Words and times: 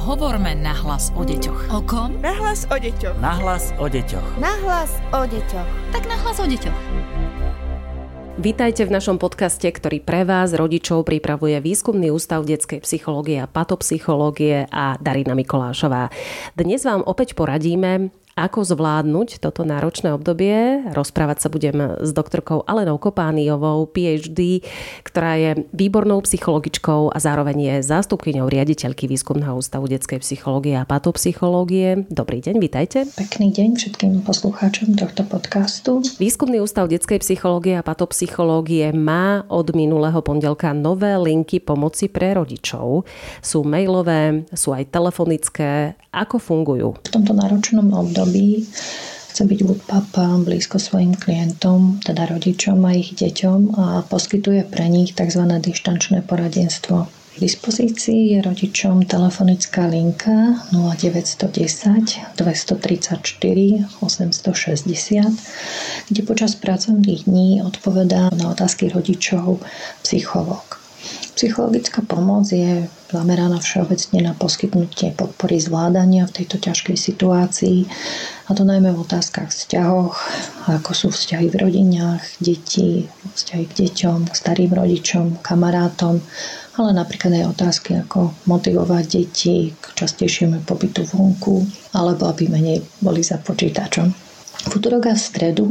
Hovorme 0.00 0.56
nahlas 0.56 1.12
o 1.12 1.28
deťoch. 1.28 1.76
O 1.76 1.84
kom? 1.84 2.16
Nahlas 2.24 2.64
o 2.72 2.76
deťoch. 2.80 3.20
Nahlas 3.20 3.76
o 3.76 3.84
deťoch. 3.84 4.40
Nahlas 4.40 4.96
o 5.12 5.28
deťoch. 5.28 5.68
Tak 5.92 6.08
nahlas 6.08 6.40
o 6.40 6.48
deťoch. 6.48 6.78
Vítajte 8.40 8.88
v 8.88 8.96
našom 8.96 9.20
podcaste, 9.20 9.68
ktorý 9.68 10.00
pre 10.00 10.24
vás, 10.24 10.56
rodičov, 10.56 11.04
pripravuje 11.04 11.60
Výskumný 11.60 12.08
ústav 12.08 12.48
detskej 12.48 12.80
psychológie 12.80 13.44
a 13.44 13.50
patopsychológie 13.50 14.64
a 14.72 14.96
Darina 14.96 15.36
Mikolášová. 15.36 16.08
Dnes 16.56 16.80
vám 16.80 17.04
opäť 17.04 17.36
poradíme, 17.36 18.08
ako 18.38 18.64
zvládnuť 18.64 19.42
toto 19.42 19.68
náročné 19.68 20.14
obdobie. 20.16 20.86
Rozprávať 20.90 21.38
sa 21.44 21.48
budem 21.52 22.00
s 22.00 22.10
doktorkou 22.16 22.64
Alenou 22.64 22.96
Kopániovou, 22.96 23.84
PhD, 23.90 24.64
ktorá 25.04 25.36
je 25.36 25.50
výbornou 25.76 26.24
psychologičkou 26.24 27.12
a 27.12 27.18
zároveň 27.20 27.58
je 27.58 27.74
zástupkyňou 27.84 28.48
riaditeľky 28.48 29.04
Výskumného 29.10 29.52
ústavu 29.60 29.90
detskej 29.90 30.24
psychológie 30.24 30.78
a 30.78 30.88
patopsychológie. 30.88 32.08
Dobrý 32.08 32.40
deň, 32.40 32.56
vitajte. 32.56 33.04
Pekný 33.12 33.52
deň 33.52 33.76
všetkým 33.76 34.12
poslucháčom 34.24 34.96
tohto 34.96 35.26
podcastu. 35.28 36.00
Výskumný 36.16 36.64
ústav 36.64 36.88
detskej 36.88 37.20
psychológie 37.20 37.76
a 37.76 37.84
patopsychológie 37.84 38.94
má 38.96 39.44
od 39.52 39.74
minulého 39.76 40.24
pondelka 40.24 40.72
nové 40.72 41.12
linky 41.20 41.60
pomoci 41.60 42.08
pre 42.08 42.32
rodičov. 42.32 43.04
Sú 43.44 43.66
mailové, 43.66 44.48
sú 44.56 44.72
aj 44.72 44.88
telefonické. 44.88 45.98
Ako 46.10 46.42
fungujú? 46.42 46.98
V 47.06 47.10
tomto 47.14 47.30
náročnom 47.36 47.86
období 47.94 48.29
období 48.30 48.66
chce 49.30 49.44
byť 49.46 49.60
papa 49.86 50.26
blízko 50.42 50.78
svojim 50.78 51.14
klientom, 51.14 52.00
teda 52.02 52.26
rodičom 52.30 52.84
a 52.86 52.92
ich 52.94 53.14
deťom 53.14 53.60
a 53.78 54.02
poskytuje 54.06 54.64
pre 54.70 54.88
nich 54.90 55.14
tzv. 55.14 55.42
dištančné 55.58 56.22
poradenstvo. 56.26 57.06
V 57.10 57.38
dispozícii 57.38 58.34
je 58.34 58.38
rodičom 58.42 59.06
telefonická 59.06 59.86
linka 59.86 60.66
0910 60.74 62.34
234 62.38 64.02
860, 64.02 66.10
kde 66.10 66.20
počas 66.26 66.58
pracovných 66.58 67.30
dní 67.30 67.62
odpovedá 67.62 68.34
na 68.34 68.50
otázky 68.50 68.90
rodičov 68.90 69.62
psychológ. 70.02 70.82
Psychologická 71.38 72.02
pomoc 72.02 72.50
je 72.50 72.90
zameraná 73.10 73.58
všeobecne 73.58 74.22
na 74.22 74.32
poskytnutie 74.38 75.12
podpory 75.18 75.58
zvládania 75.58 76.24
v 76.30 76.42
tejto 76.42 76.62
ťažkej 76.62 76.96
situácii, 76.96 77.78
a 78.46 78.50
to 78.54 78.62
najmä 78.62 78.94
v 78.94 79.02
otázkach 79.02 79.50
vzťahoch, 79.50 80.14
ako 80.70 80.90
sú 80.94 81.08
vzťahy 81.10 81.50
v 81.50 81.60
rodinách, 81.60 82.22
deti, 82.38 83.10
vzťahy 83.34 83.64
k 83.66 83.76
deťom, 83.86 84.18
starým 84.30 84.72
rodičom, 84.74 85.42
kamarátom, 85.42 86.22
ale 86.78 86.90
napríklad 86.96 87.36
aj 87.36 87.50
otázky 87.52 87.98
ako 88.00 88.32
motivovať 88.46 89.04
deti 89.06 89.74
k 89.74 89.84
častejšiemu 89.94 90.64
pobytu 90.64 91.04
vonku, 91.04 91.66
alebo 91.94 92.30
aby 92.30 92.48
menej 92.48 92.82
boli 93.02 93.20
za 93.20 93.36
počítačom. 93.38 94.08
V 94.60 94.72
útorok 94.76 95.10
a 95.10 95.14
v 95.14 95.20
stredu 95.20 95.66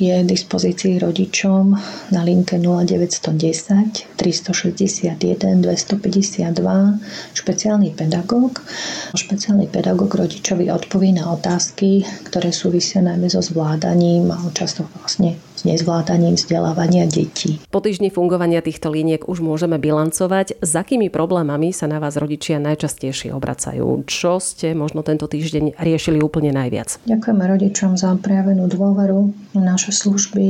je 0.00 0.24
v 0.24 0.26
dispozícii 0.26 0.96
rodičom 0.96 1.76
na 2.16 2.20
linke 2.24 2.56
0910 2.56 4.16
361 4.16 5.60
252 5.60 7.36
špeciálny 7.36 7.92
pedagóg. 7.92 8.64
Špeciálny 9.12 9.68
pedagóg 9.68 10.08
rodičovi 10.16 10.72
odpovie 10.72 11.20
na 11.20 11.28
otázky, 11.28 12.08
ktoré 12.24 12.48
súvisia 12.48 13.04
najmä 13.04 13.28
so 13.28 13.44
zvládaním 13.44 14.32
a 14.32 14.40
často 14.56 14.88
vlastne 14.96 15.36
s 15.60 15.68
nezvládaním 15.68 16.40
vzdelávania 16.40 17.04
detí. 17.04 17.60
Po 17.68 17.84
týždni 17.84 18.08
fungovania 18.08 18.64
týchto 18.64 18.88
liniek 18.88 19.28
už 19.28 19.44
môžeme 19.44 19.76
bilancovať, 19.76 20.56
s 20.64 20.72
akými 20.72 21.12
problémami 21.12 21.68
sa 21.76 21.84
na 21.84 22.00
vás 22.00 22.16
rodičia 22.16 22.56
najčastejšie 22.56 23.36
obracajú. 23.36 24.08
Čo 24.08 24.40
ste 24.40 24.72
možno 24.72 25.04
tento 25.04 25.28
týždeň 25.28 25.76
riešili 25.76 26.24
úplne 26.24 26.56
najviac? 26.56 26.96
Ďakujeme 27.04 27.44
rodičom 27.44 28.00
za 28.00 28.16
prejavenú 28.16 28.72
dôveru. 28.72 29.36
Naše 29.52 29.92
služby, 29.92 30.46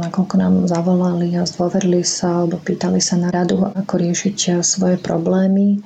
nakoľko 0.00 0.34
nám 0.40 0.54
zavolali 0.64 1.36
a 1.36 1.44
zdôverili 1.44 2.00
sa 2.00 2.48
alebo 2.48 2.56
pýtali 2.56 3.04
sa 3.04 3.20
na 3.20 3.28
radu, 3.28 3.60
ako 3.60 4.00
riešiť 4.00 4.64
svoje 4.64 4.96
problémy. 4.96 5.84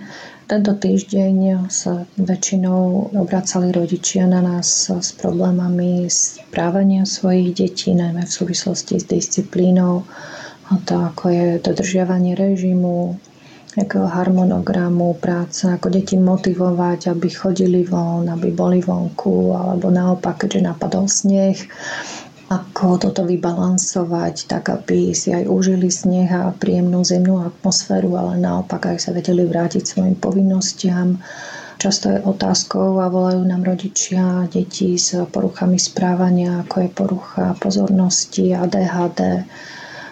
Tento 0.50 0.74
týždeň 0.74 1.70
sa 1.70 2.10
väčšinou 2.18 3.14
obracali 3.14 3.70
rodičia 3.70 4.26
na 4.26 4.42
nás 4.42 4.90
s 4.90 5.14
problémami 5.14 6.10
správania 6.10 7.06
svojich 7.06 7.54
detí, 7.54 7.94
najmä 7.94 8.26
v 8.26 8.34
súvislosti 8.34 8.98
s 8.98 9.06
disciplínou, 9.06 10.02
a 10.66 10.74
to 10.82 10.98
ako 11.06 11.30
je 11.30 11.46
dodržiavanie 11.62 12.34
režimu, 12.34 13.14
nejakého 13.78 14.10
harmonogramu 14.10 15.14
práce, 15.22 15.70
ako 15.70 15.86
deti 15.86 16.18
motivovať, 16.18 17.14
aby 17.14 17.30
chodili 17.30 17.86
von, 17.86 18.26
aby 18.26 18.50
boli 18.50 18.82
vonku, 18.82 19.54
alebo 19.54 19.86
naopak, 19.94 20.42
keďže 20.42 20.66
napadol 20.66 21.06
sneh, 21.06 21.62
ako 22.50 22.98
toto 22.98 23.22
vybalansovať, 23.30 24.50
tak 24.50 24.74
aby 24.74 25.14
si 25.14 25.30
aj 25.30 25.46
užili 25.46 25.86
sneh 25.86 26.26
a 26.34 26.50
príjemnú 26.50 27.06
zimnú 27.06 27.46
atmosféru, 27.46 28.18
ale 28.18 28.42
naopak 28.42 28.90
aj 28.90 29.06
sa 29.06 29.10
vedeli 29.14 29.46
vrátiť 29.46 29.86
svojim 29.86 30.18
povinnostiam. 30.18 31.22
Často 31.78 32.10
je 32.10 32.18
otázkou 32.18 32.98
a 32.98 33.06
volajú 33.06 33.46
nám 33.46 33.62
rodičia 33.62 34.50
detí 34.50 34.98
s 34.98 35.14
poruchami 35.30 35.78
správania, 35.78 36.66
ako 36.66 36.76
je 36.82 36.90
porucha 36.90 37.46
pozornosti 37.62 38.50
a 38.50 38.66
DHD, 38.66 39.46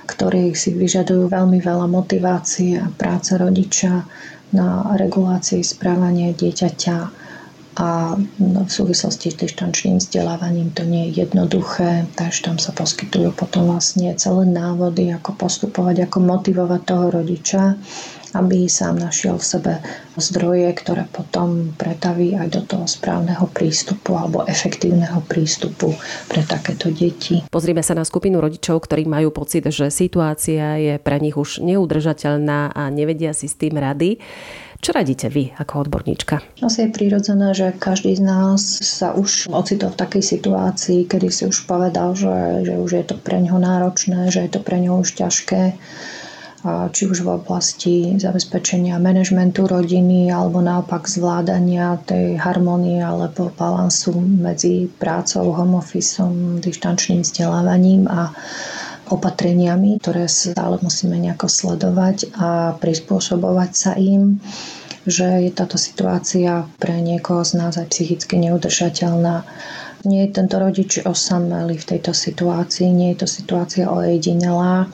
ktorí 0.07 0.55
si 0.55 0.79
vyžadujú 0.79 1.27
veľmi 1.27 1.59
veľa 1.59 1.91
motivácie 1.91 2.79
a 2.79 2.87
práce 2.87 3.35
rodiča 3.35 4.07
na 4.55 4.95
regulácii 4.95 5.61
správania 5.61 6.31
dieťaťa 6.33 7.28
a 7.79 8.19
no, 8.43 8.67
v 8.67 8.73
súvislosti 8.75 9.31
s 9.31 9.39
dištančným 9.39 10.03
vzdelávaním 10.03 10.75
to 10.75 10.83
nie 10.83 11.09
je 11.09 11.23
jednoduché, 11.23 12.11
takže 12.19 12.51
tam 12.51 12.59
sa 12.59 12.75
poskytujú 12.75 13.31
potom 13.39 13.71
vlastne 13.71 14.19
celé 14.19 14.51
návody, 14.51 15.15
ako 15.15 15.39
postupovať, 15.39 16.11
ako 16.11 16.19
motivovať 16.19 16.81
toho 16.83 17.07
rodiča, 17.15 17.79
aby 18.35 18.69
sám 18.69 19.01
našiel 19.01 19.41
v 19.41 19.45
sebe 19.45 19.73
zdroje, 20.19 20.69
ktoré 20.75 21.07
potom 21.09 21.73
pretaví 21.79 22.35
aj 22.35 22.49
do 22.53 22.63
toho 22.67 22.85
správneho 22.85 23.47
prístupu 23.49 24.19
alebo 24.19 24.45
efektívneho 24.45 25.23
prístupu 25.25 25.95
pre 26.27 26.43
takéto 26.45 26.91
deti. 26.91 27.47
Pozrime 27.49 27.81
sa 27.81 27.95
na 27.95 28.03
skupinu 28.03 28.43
rodičov, 28.43 28.85
ktorí 28.85 29.07
majú 29.07 29.31
pocit, 29.31 29.65
že 29.71 29.89
situácia 29.89 30.77
je 30.77 30.95
pre 30.99 31.23
nich 31.23 31.39
už 31.39 31.63
neudržateľná 31.63 32.75
a 32.75 32.83
nevedia 32.91 33.31
si 33.33 33.47
s 33.47 33.57
tým 33.57 33.79
rady. 33.79 34.19
Čo 34.79 34.95
radíte 34.95 35.27
vy 35.27 35.51
ako 35.59 35.91
odborníčka? 35.91 36.63
Asi 36.63 36.87
je 36.87 36.95
prirodzené, 36.95 37.51
že 37.51 37.75
každý 37.75 38.15
z 38.15 38.23
nás 38.23 38.63
sa 38.79 39.11
už 39.11 39.51
ocitol 39.51 39.91
v 39.91 40.01
takej 40.07 40.23
situácii, 40.39 41.11
kedy 41.11 41.35
si 41.35 41.51
už 41.51 41.67
povedal, 41.67 42.15
že, 42.15 42.63
že 42.63 42.79
už 42.79 42.91
je 42.95 43.05
to 43.11 43.19
pre 43.19 43.43
ňoho 43.43 43.59
náročné, 43.59 44.31
že 44.31 44.47
je 44.47 44.51
to 44.55 44.63
pre 44.63 44.79
ňoho 44.79 45.03
už 45.03 45.19
ťažké 45.19 45.75
či 46.67 47.07
už 47.07 47.23
v 47.23 47.39
oblasti 47.39 47.95
zabezpečenia 48.19 48.99
manažmentu 48.99 49.71
rodiny 49.71 50.27
alebo 50.27 50.59
naopak 50.59 51.07
zvládania 51.07 52.03
tej 52.03 52.35
harmonie 52.35 52.99
alebo 52.99 53.55
balansu 53.55 54.19
medzi 54.19 54.91
prácou, 54.99 55.55
home 55.55 55.79
officeom, 55.79 56.59
dištančným 56.59 57.23
vzdelávaním 57.23 58.11
a 58.11 58.35
opatreniami, 59.09 60.03
ktoré 60.03 60.27
stále 60.27 60.83
musíme 60.83 61.15
nejako 61.17 61.47
sledovať 61.47 62.35
a 62.37 62.75
prispôsobovať 62.77 63.71
sa 63.73 63.93
im 63.95 64.43
že 65.09 65.49
je 65.49 65.51
táto 65.57 65.81
situácia 65.81 66.69
pre 66.77 67.01
niekoho 67.01 67.41
z 67.41 67.57
nás 67.57 67.81
aj 67.81 67.89
psychicky 67.97 68.37
neudržateľná. 68.37 69.41
Nie 70.05 70.29
je 70.29 70.37
tento 70.37 70.61
rodič 70.61 71.01
osamelý 71.01 71.81
v 71.81 71.97
tejto 71.97 72.13
situácii, 72.13 72.93
nie 72.93 73.17
je 73.17 73.25
to 73.25 73.29
situácia 73.41 73.89
ojedinelá, 73.89 74.85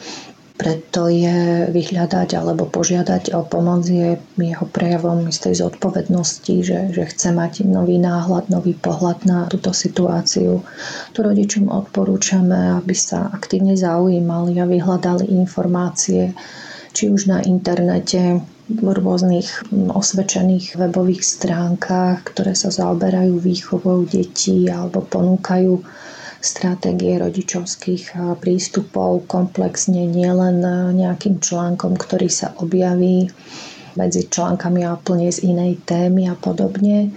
preto 0.55 1.11
je 1.11 1.67
vyhľadať 1.75 2.39
alebo 2.39 2.71
požiadať 2.71 3.35
o 3.35 3.43
pomoc 3.43 3.83
je 3.91 4.15
jeho 4.39 4.67
prejavom 4.71 5.27
istej 5.27 5.59
zodpovednosti, 5.59 6.55
že, 6.63 6.79
že 6.95 7.11
chce 7.11 7.35
mať 7.35 7.67
nový 7.67 7.99
náhľad, 7.99 8.55
nový 8.55 8.79
pohľad 8.79 9.27
na 9.27 9.39
túto 9.51 9.75
situáciu. 9.75 10.63
Tu 11.11 11.19
rodičom 11.19 11.67
odporúčame, 11.67 12.79
aby 12.79 12.95
sa 12.95 13.35
aktívne 13.35 13.75
zaujímali 13.75 14.63
a 14.63 14.71
vyhľadali 14.71 15.27
informácie, 15.35 16.31
či 16.95 17.11
už 17.11 17.27
na 17.27 17.43
internete, 17.43 18.39
v 18.65 18.97
rôznych 18.97 19.77
osvedčených 19.93 20.81
webových 20.81 21.21
stránkach, 21.21 22.25
ktoré 22.33 22.57
sa 22.57 22.73
zaoberajú 22.73 23.37
výchovou 23.37 24.09
detí 24.09 24.73
alebo 24.73 25.05
ponúkajú 25.05 25.85
stratégie 26.45 27.17
rodičovských 27.17 28.37
prístupov 28.39 29.25
komplexne, 29.25 30.05
nielen 30.05 30.61
nejakým 30.93 31.41
článkom, 31.41 31.97
ktorý 31.97 32.29
sa 32.29 32.53
objaví 32.61 33.33
medzi 33.97 34.29
článkami 34.29 34.85
a 34.85 35.01
plne 35.01 35.33
z 35.33 35.49
inej 35.49 35.81
témy 35.89 36.29
a 36.29 36.37
podobne, 36.37 37.15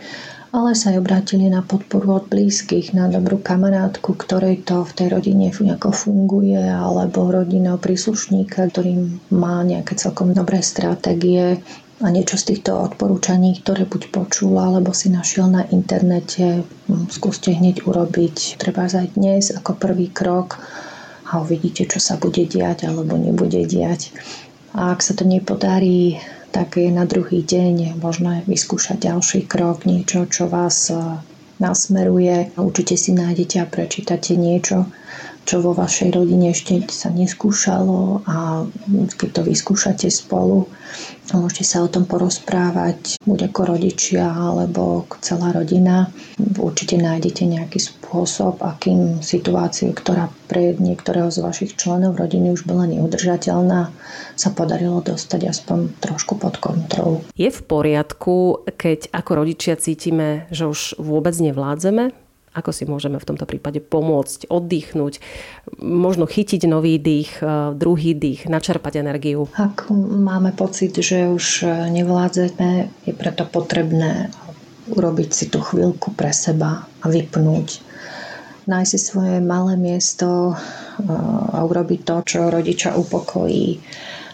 ale 0.56 0.72
sa 0.80 0.96
aj 0.96 1.04
obrátili 1.04 1.52
na 1.52 1.60
podporu 1.60 2.24
od 2.24 2.26
blízkych, 2.32 2.96
na 2.96 3.12
dobrú 3.12 3.42
kamarátku, 3.42 4.16
ktorej 4.16 4.64
to 4.64 4.88
v 4.88 4.96
tej 4.96 5.08
rodine 5.12 5.52
nejako 5.52 5.92
funguje, 5.92 6.58
alebo 6.58 7.28
rodinného 7.28 7.76
príslušníka, 7.76 8.72
ktorý 8.72 8.96
má 9.34 9.60
nejaké 9.68 10.00
celkom 10.00 10.32
dobré 10.32 10.64
stratégie 10.64 11.60
a 11.98 12.14
niečo 12.14 12.38
z 12.38 12.54
týchto 12.54 12.78
odporúčaní, 12.78 13.58
ktoré 13.58 13.90
buď 13.90 14.14
počul 14.14 14.54
alebo 14.54 14.94
si 14.94 15.10
našiel 15.10 15.50
na 15.50 15.66
internete, 15.74 16.62
hm, 16.62 17.10
skúste 17.10 17.50
hneď 17.50 17.90
urobiť. 17.90 18.62
Treba 18.62 18.86
aj 18.86 19.18
dnes 19.18 19.50
ako 19.50 19.74
prvý 19.74 20.14
krok 20.14 20.62
a 21.28 21.42
uvidíte, 21.42 21.90
čo 21.90 21.98
sa 21.98 22.22
bude 22.22 22.46
diať 22.46 22.86
alebo 22.86 23.18
nebude 23.18 23.66
diať. 23.66 24.14
A 24.78 24.94
ak 24.94 25.02
sa 25.02 25.18
to 25.18 25.26
nepodarí, 25.26 26.22
tak 26.54 26.78
je 26.78 26.94
na 26.94 27.10
druhý 27.10 27.42
deň 27.42 27.98
možné 27.98 28.46
vyskúšať 28.46 29.10
ďalší 29.10 29.50
krok, 29.50 29.90
niečo, 29.90 30.30
čo 30.30 30.46
vás 30.46 30.94
eh, 30.94 31.02
nasmeruje. 31.58 32.54
Určite 32.62 32.94
si 32.94 33.12
nájdete 33.18 33.58
a 33.58 33.66
prečítate 33.66 34.38
niečo, 34.38 34.86
čo 35.48 35.64
vo 35.64 35.72
vašej 35.72 36.12
rodine 36.12 36.52
ešte 36.52 36.84
sa 36.92 37.08
neskúšalo 37.08 38.28
a 38.28 38.68
keď 39.16 39.30
to 39.32 39.42
vyskúšate 39.48 40.12
spolu, 40.12 40.68
môžete 41.32 41.64
sa 41.64 41.78
o 41.84 41.88
tom 41.88 42.04
porozprávať, 42.04 43.16
buď 43.24 43.52
ako 43.52 43.62
rodičia 43.72 44.28
alebo 44.28 45.08
celá 45.24 45.56
rodina. 45.56 46.12
Určite 46.60 47.00
nájdete 47.00 47.48
nejaký 47.48 47.80
spôsob, 47.80 48.60
akým 48.60 49.24
situáciu, 49.24 49.96
ktorá 49.96 50.28
pre 50.52 50.76
niektorého 50.76 51.32
z 51.32 51.40
vašich 51.40 51.80
členov 51.80 52.20
rodiny 52.20 52.52
už 52.52 52.68
bola 52.68 52.84
neudržateľná, 52.84 53.92
sa 54.36 54.50
podarilo 54.52 55.00
dostať 55.00 55.48
aspoň 55.48 55.96
trošku 56.04 56.36
pod 56.36 56.60
kontrolu. 56.60 57.24
Je 57.40 57.48
v 57.48 57.62
poriadku, 57.64 58.68
keď 58.76 59.16
ako 59.16 59.32
rodičia 59.48 59.80
cítime, 59.80 60.52
že 60.52 60.68
už 60.68 61.00
vôbec 61.00 61.40
nevládzeme? 61.40 62.27
Ako 62.57 62.74
si 62.74 62.89
môžeme 62.89 63.21
v 63.21 63.27
tomto 63.30 63.45
prípade 63.45 63.77
pomôcť, 63.77 64.50
oddychnúť, 64.50 65.21
možno 65.77 66.25
chytiť 66.25 66.65
nový 66.65 66.98
dých, 66.98 67.38
e, 67.45 67.77
druhý 67.77 68.18
dých, 68.18 68.50
načerpať 68.50 69.06
energiu? 69.06 69.45
Ak 69.54 69.94
máme 69.94 70.57
pocit, 70.57 70.98
že 70.98 71.30
už 71.30 71.69
nevládzeme, 71.94 72.89
je 73.06 73.13
preto 73.13 73.45
potrebné 73.45 74.33
urobiť 74.89 75.30
si 75.30 75.45
tú 75.54 75.62
chvíľku 75.62 76.15
pre 76.18 76.33
seba 76.33 76.89
a 77.04 77.06
vypnúť. 77.06 77.86
Nájsť 78.68 78.89
si 78.92 79.00
svoje 79.00 79.38
malé 79.39 79.77
miesto 79.77 80.51
e, 80.51 80.54
a 81.54 81.62
urobiť 81.62 82.00
to, 82.04 82.15
čo 82.25 82.39
rodiča 82.50 82.98
upokojí 82.98 83.80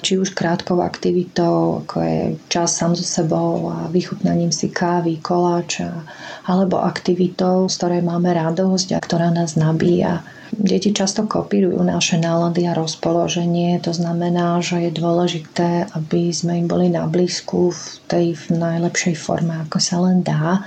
či 0.04 0.20
už 0.20 0.36
krátkou 0.36 0.84
aktivitou, 0.84 1.88
ako 1.88 1.98
je 2.04 2.20
čas 2.52 2.76
sám 2.76 3.00
so 3.00 3.08
sebou 3.08 3.72
a 3.72 3.88
vychutnaním 3.88 4.52
si 4.52 4.68
kávy, 4.68 5.24
koláča, 5.24 6.04
alebo 6.44 6.84
aktivitou, 6.84 7.72
z 7.72 7.76
ktorej 7.80 8.02
máme 8.04 8.36
radosť 8.36 8.88
a 8.94 9.00
ktorá 9.00 9.32
nás 9.32 9.56
nabíja. 9.56 10.28
Deti 10.54 10.94
často 10.94 11.26
kopírujú 11.26 11.82
naše 11.82 12.22
nálady 12.22 12.70
a 12.70 12.78
rozpoloženie, 12.78 13.82
to 13.82 13.90
znamená, 13.90 14.62
že 14.62 14.86
je 14.86 14.92
dôležité, 14.94 15.90
aby 15.98 16.30
sme 16.30 16.62
im 16.62 16.68
boli 16.70 16.94
na 16.94 17.10
blízku 17.10 17.74
v 17.74 17.84
tej 18.06 18.26
v 18.38 18.62
najlepšej 18.62 19.16
forme, 19.18 19.58
ako 19.66 19.78
sa 19.82 19.98
len 20.04 20.22
dá 20.22 20.62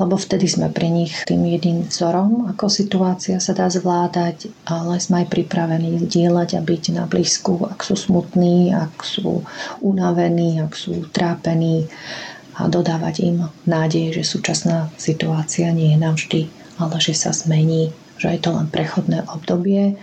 lebo 0.00 0.16
vtedy 0.16 0.48
sme 0.48 0.72
pre 0.72 0.88
nich 0.88 1.12
tým 1.28 1.44
jedným 1.44 1.84
vzorom, 1.84 2.48
ako 2.48 2.72
situácia 2.72 3.36
sa 3.36 3.52
dá 3.52 3.68
zvládať, 3.68 4.48
ale 4.64 4.96
sme 4.96 5.22
aj 5.22 5.28
pripravení 5.28 6.00
dielať 6.08 6.56
a 6.56 6.64
byť 6.64 6.96
na 6.96 7.04
blízku, 7.04 7.68
ak 7.68 7.84
sú 7.84 8.00
smutní, 8.00 8.72
ak 8.72 9.04
sú 9.04 9.44
unavení, 9.84 10.64
ak 10.64 10.72
sú 10.72 11.04
trápení 11.12 11.84
a 12.56 12.64
dodávať 12.64 13.14
im 13.28 13.44
nádej, 13.68 14.16
že 14.16 14.24
súčasná 14.24 14.88
situácia 14.96 15.68
nie 15.68 15.92
je 15.92 15.98
navždy, 16.00 16.40
ale 16.80 16.96
že 16.96 17.12
sa 17.12 17.36
zmení, 17.36 17.92
že 18.16 18.32
je 18.32 18.40
to 18.40 18.56
len 18.56 18.72
prechodné 18.72 19.28
obdobie. 19.28 20.00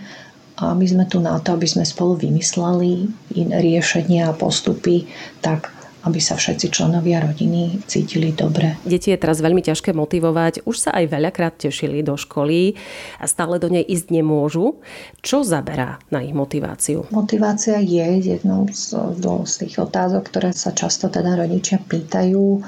A 0.58 0.74
my 0.74 0.86
sme 0.86 1.06
tu 1.06 1.22
na 1.22 1.38
to, 1.38 1.54
aby 1.54 1.70
sme 1.70 1.86
spolu 1.86 2.18
vymysleli 2.18 3.06
riešenia 3.34 4.30
a 4.30 4.34
postupy 4.34 5.06
tak, 5.38 5.70
aby 6.08 6.20
sa 6.24 6.40
všetci 6.40 6.72
členovia 6.72 7.20
rodiny 7.20 7.84
cítili 7.84 8.32
dobre. 8.32 8.80
Deti 8.82 9.12
je 9.12 9.20
teraz 9.20 9.44
veľmi 9.44 9.60
ťažké 9.60 9.92
motivovať, 9.92 10.64
už 10.64 10.76
sa 10.88 10.90
aj 10.96 11.04
veľakrát 11.12 11.54
tešili 11.60 12.00
do 12.00 12.16
školy 12.16 12.74
a 13.20 13.28
stále 13.28 13.60
do 13.60 13.68
nej 13.68 13.84
ísť 13.84 14.08
nemôžu. 14.08 14.80
Čo 15.20 15.44
zaberá 15.44 16.00
na 16.08 16.24
ich 16.24 16.32
motiváciu? 16.32 17.04
Motivácia 17.12 17.78
je 17.78 18.24
jednou 18.24 18.66
z, 18.72 18.96
z 19.20 19.54
tých 19.64 19.76
otázok, 19.78 20.24
ktoré 20.32 20.50
sa 20.56 20.72
často 20.72 21.12
teda 21.12 21.36
rodičia 21.36 21.76
pýtajú 21.78 22.64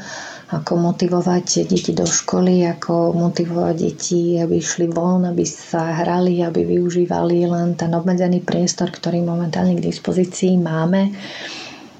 ako 0.50 0.72
motivovať 0.82 1.70
deti 1.70 1.94
do 1.94 2.02
školy, 2.02 2.66
ako 2.66 3.14
motivovať 3.14 3.74
deti, 3.78 4.34
aby 4.42 4.58
išli 4.58 4.90
von, 4.90 5.22
aby 5.22 5.46
sa 5.46 5.94
hrali, 6.02 6.42
aby 6.42 6.66
využívali 6.66 7.46
len 7.46 7.78
ten 7.78 7.94
obmedzený 7.94 8.42
priestor, 8.42 8.90
ktorý 8.90 9.22
momentálne 9.22 9.78
k 9.78 9.86
dispozícii 9.86 10.58
máme 10.58 11.14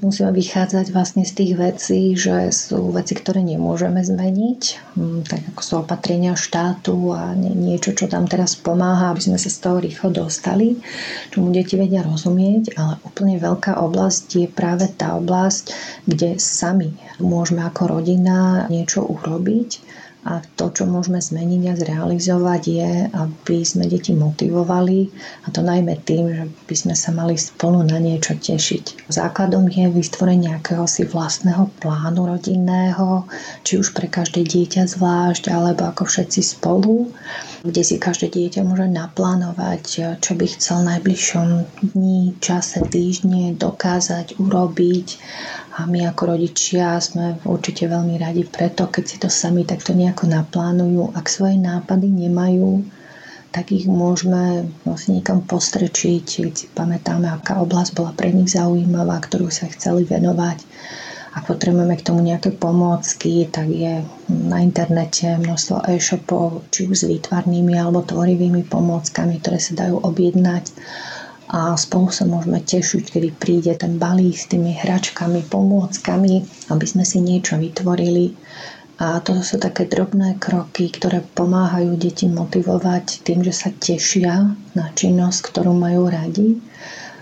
musíme 0.01 0.33
vychádzať 0.33 0.93
vlastne 0.93 1.25
z 1.29 1.33
tých 1.37 1.53
vecí, 1.57 2.01
že 2.17 2.49
sú 2.53 2.93
veci, 2.93 3.13
ktoré 3.17 3.45
nemôžeme 3.45 4.01
zmeniť, 4.01 4.63
hm, 4.97 5.21
tak 5.29 5.41
ako 5.55 5.61
sú 5.61 5.73
opatrenia 5.85 6.37
štátu 6.37 7.13
a 7.13 7.37
niečo, 7.37 7.93
čo 7.93 8.09
tam 8.09 8.25
teraz 8.25 8.57
pomáha, 8.57 9.13
aby 9.13 9.21
sme 9.21 9.39
sa 9.39 9.53
z 9.53 9.59
toho 9.61 9.77
rýchlo 9.81 10.09
dostali, 10.13 10.81
čomu 11.31 11.53
deti 11.53 11.77
vedia 11.77 12.01
rozumieť, 12.01 12.77
ale 12.81 12.97
úplne 13.05 13.37
veľká 13.37 13.77
oblasť 13.79 14.25
je 14.41 14.49
práve 14.49 14.89
tá 14.93 15.17
oblasť, 15.21 15.73
kde 16.09 16.41
sami 16.41 16.97
môžeme 17.21 17.61
ako 17.65 18.01
rodina 18.01 18.67
niečo 18.73 19.05
urobiť 19.05 20.01
a 20.29 20.45
to, 20.61 20.69
čo 20.69 20.85
môžeme 20.85 21.17
zmeniť 21.17 21.63
a 21.73 21.75
zrealizovať 21.81 22.63
je, 22.69 22.93
aby 23.09 23.65
sme 23.65 23.89
deti 23.89 24.13
motivovali 24.13 25.09
a 25.45 25.55
to 25.55 25.65
najmä 25.65 25.97
tým, 26.05 26.25
že 26.29 26.45
by 26.69 26.75
sme 26.77 26.95
sa 26.99 27.09
mali 27.17 27.41
spolu 27.41 27.81
na 27.81 27.97
niečo 27.97 28.37
tešiť. 28.37 29.09
Základom 29.09 29.65
je 29.73 29.89
vytvorenie 29.89 30.41
nejakého 30.41 30.89
si 30.91 31.07
vlastného 31.07 31.71
plánu 31.79 32.27
rodinného, 32.27 33.25
či 33.63 33.79
už 33.79 33.95
pre 33.95 34.11
každé 34.11 34.43
dieťa 34.43 34.89
zvlášť, 34.91 35.53
alebo 35.53 35.87
ako 35.87 36.09
všetci 36.09 36.41
spolu, 36.43 37.13
kde 37.63 37.83
si 37.85 38.01
každé 38.01 38.33
dieťa 38.33 38.65
môže 38.65 38.89
naplánovať, 38.89 40.17
čo 40.19 40.33
by 40.35 40.47
chcel 40.49 40.83
v 40.83 40.89
najbližšom 40.97 41.49
dni, 41.95 42.35
čase, 42.41 42.83
týždne 42.89 43.55
dokázať, 43.55 44.41
urobiť 44.41 45.07
a 45.81 45.89
my 45.89 46.13
ako 46.13 46.37
rodičia 46.37 47.01
sme 47.01 47.41
určite 47.49 47.89
veľmi 47.89 48.21
radi 48.21 48.45
preto, 48.45 48.93
keď 48.93 49.05
si 49.09 49.17
to 49.17 49.33
sami 49.33 49.65
takto 49.65 49.97
nejako 49.97 50.29
naplánujú. 50.29 51.17
Ak 51.17 51.33
svoje 51.33 51.57
nápady 51.57 52.29
nemajú, 52.29 52.85
tak 53.49 53.73
ich 53.73 53.89
môžeme 53.89 54.69
vlastne 54.85 55.17
niekam 55.17 55.41
postrečiť, 55.41 56.25
keď 56.45 56.53
si 56.53 56.67
pamätáme, 56.69 57.33
aká 57.33 57.65
oblasť 57.65 57.97
bola 57.97 58.13
pre 58.13 58.29
nich 58.29 58.53
zaujímavá, 58.53 59.25
ktorú 59.25 59.49
sa 59.49 59.73
chceli 59.73 60.05
venovať. 60.05 60.61
Ak 61.33 61.49
potrebujeme 61.49 61.97
k 61.97 62.05
tomu 62.05 62.21
nejaké 62.29 62.53
pomôcky, 62.53 63.49
tak 63.49 63.73
je 63.73 64.05
na 64.29 64.61
internete 64.61 65.33
množstvo 65.41 65.89
e-shopov, 65.97 66.61
či 66.75 66.91
už 66.91 66.97
s 67.01 67.09
výtvarnými 67.09 67.73
alebo 67.73 68.05
tvorivými 68.05 68.69
pomôckami, 68.69 69.41
ktoré 69.41 69.57
sa 69.57 69.73
dajú 69.81 69.97
objednať 70.05 70.65
a 71.51 71.75
spolu 71.75 72.15
sa 72.15 72.23
môžeme 72.23 72.63
tešiť, 72.63 73.11
kedy 73.11 73.29
príde 73.35 73.75
ten 73.75 73.99
balík 73.99 74.39
s 74.39 74.47
tými 74.47 74.71
hračkami, 74.79 75.43
pomôckami, 75.51 76.47
aby 76.71 76.87
sme 76.87 77.03
si 77.03 77.19
niečo 77.19 77.59
vytvorili. 77.59 78.39
A 79.03 79.19
to 79.19 79.43
sú 79.43 79.59
také 79.59 79.91
drobné 79.91 80.39
kroky, 80.39 80.93
ktoré 80.95 81.25
pomáhajú 81.35 81.99
deti 81.99 82.31
motivovať 82.31 83.27
tým, 83.27 83.43
že 83.43 83.51
sa 83.51 83.75
tešia 83.75 84.55
na 84.79 84.87
činnosť, 84.95 85.51
ktorú 85.51 85.75
majú 85.75 86.07
radi, 86.07 86.63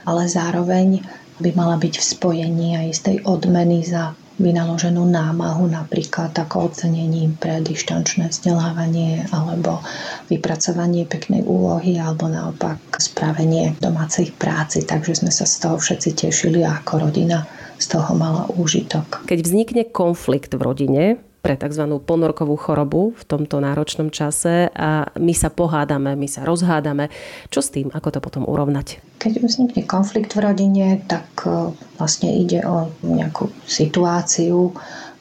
ale 0.05 0.29
zároveň 0.29 1.01
by 1.41 1.51
mala 1.57 1.81
byť 1.81 1.95
v 1.97 2.05
spojení 2.05 2.69
aj 2.77 2.89
z 2.93 3.01
tej 3.01 3.17
odmeny 3.25 3.81
za 3.81 4.13
vynaloženú 4.39 5.03
námahu, 5.03 5.67
napríklad 5.67 6.31
ako 6.33 6.71
ocenením 6.71 7.35
pre 7.35 7.59
dištančné 7.59 8.31
vzdelávanie 8.31 9.27
alebo 9.35 9.83
vypracovanie 10.31 11.05
peknej 11.05 11.43
úlohy 11.43 11.99
alebo 11.99 12.31
naopak 12.31 12.79
spravenie 13.03 13.75
domácej 13.83 14.31
práci. 14.39 14.87
Takže 14.87 15.21
sme 15.27 15.35
sa 15.35 15.45
z 15.45 15.67
toho 15.67 15.77
všetci 15.77 16.11
tešili 16.15 16.63
ako 16.63 17.11
rodina 17.11 17.45
z 17.79 17.87
toho 17.95 18.11
mala 18.19 18.51
úžitok. 18.59 19.27
Keď 19.31 19.39
vznikne 19.43 19.83
konflikt 19.87 20.51
v 20.55 20.63
rodine, 20.63 21.05
pre 21.39 21.55
tzv. 21.55 21.87
ponorkovú 22.03 22.59
chorobu 22.59 23.15
v 23.15 23.25
tomto 23.25 23.63
náročnom 23.63 24.11
čase 24.11 24.69
a 24.75 25.09
my 25.17 25.35
sa 25.35 25.49
pohádame, 25.49 26.19
my 26.19 26.29
sa 26.29 26.43
rozhádame. 26.43 27.09
Čo 27.49 27.61
s 27.63 27.73
tým? 27.73 27.89
Ako 27.95 28.11
to 28.13 28.21
potom 28.21 28.45
urovnať? 28.45 29.01
Keď 29.23 29.43
vznikne 29.43 29.83
konflikt 29.87 30.35
v 30.35 30.45
rodine, 30.47 30.87
tak 31.07 31.27
e, 31.47 31.75
vlastne 31.99 32.31
ide 32.35 32.63
o 32.67 32.91
nejakú 33.03 33.51
situáciu, 33.67 34.75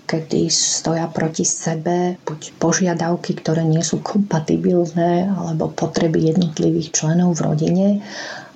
kedy 0.07 0.47
stoja 0.47 1.09
proti 1.11 1.43
sebe 1.43 2.15
buď 2.23 2.55
požiadavky, 2.61 3.35
ktoré 3.37 3.67
nie 3.67 3.83
sú 3.83 3.99
kompatibilné, 3.99 5.27
alebo 5.27 5.67
potreby 5.73 6.31
jednotlivých 6.31 6.95
členov 6.95 7.37
v 7.37 7.43
rodine 7.43 7.87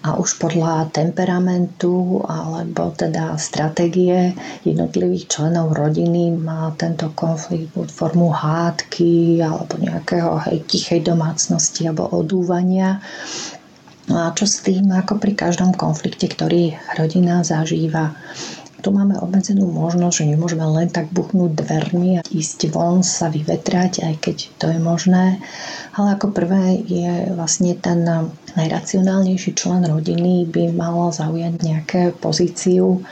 a 0.01 0.17
už 0.17 0.41
podľa 0.41 0.89
temperamentu 0.89 2.25
alebo 2.25 2.89
teda 2.98 3.38
stratégie 3.38 4.34
jednotlivých 4.65 5.29
členov 5.29 5.77
rodiny 5.77 6.34
má 6.34 6.74
tento 6.74 7.13
konflikt 7.13 7.70
buď 7.77 7.88
formu 7.93 8.34
hádky 8.34 9.46
alebo 9.46 9.77
nejakého 9.77 10.41
hej, 10.50 10.65
tichej 10.65 11.05
domácnosti 11.05 11.86
alebo 11.86 12.10
odúvania. 12.10 12.98
No 14.10 14.25
a 14.25 14.34
čo 14.34 14.50
s 14.50 14.65
tým, 14.65 14.89
ako 14.89 15.22
pri 15.22 15.38
každom 15.38 15.77
konflikte, 15.77 16.25
ktorý 16.25 16.74
rodina 16.98 17.46
zažíva? 17.46 18.17
Tu 18.82 18.90
máme 18.90 19.22
obmedzenú 19.22 19.70
možnosť, 19.70 20.26
že 20.26 20.32
nemôžeme 20.34 20.66
len 20.66 20.90
tak 20.90 21.14
buchnúť 21.14 21.54
dvermi 21.62 22.20
a 22.20 22.26
ísť 22.26 22.74
von 22.74 23.06
sa 23.06 23.30
vyvetrať, 23.30 24.02
aj 24.02 24.16
keď 24.18 24.38
to 24.58 24.66
je 24.74 24.80
možné. 24.82 25.38
Ale 25.94 26.18
ako 26.18 26.34
prvé 26.34 26.82
je 26.82 27.32
vlastne 27.38 27.78
ten 27.78 28.04
najracionálnejší 28.58 29.54
člen 29.54 29.86
rodiny 29.86 30.50
by 30.50 30.74
mal 30.74 31.14
zaujať 31.14 31.54
nejaké 31.62 32.02
pozíciu 32.18 33.06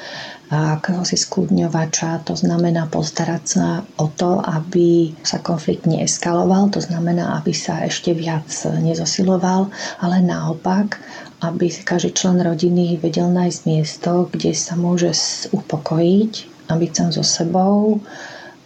si 1.06 1.18
skúdňovača, 1.18 2.26
to 2.26 2.34
znamená 2.34 2.90
postarať 2.90 3.44
sa 3.46 3.68
o 4.02 4.10
to, 4.10 4.42
aby 4.42 5.14
sa 5.22 5.38
konflikt 5.46 5.86
neeskaloval, 5.86 6.74
to 6.74 6.82
znamená, 6.82 7.38
aby 7.38 7.54
sa 7.54 7.86
ešte 7.86 8.18
viac 8.18 8.50
nezosiloval, 8.82 9.70
ale 10.02 10.26
naopak, 10.26 10.98
aby 11.40 11.72
si 11.72 11.88
každý 11.88 12.12
člen 12.12 12.44
rodiny 12.44 13.00
vedel 13.00 13.32
nájsť 13.32 13.60
miesto, 13.64 14.28
kde 14.28 14.52
sa 14.52 14.76
môže 14.76 15.16
upokojiť 15.56 16.34
a 16.68 16.76
byť 16.76 16.92
sám 16.92 17.10
so 17.16 17.24
sebou 17.24 18.04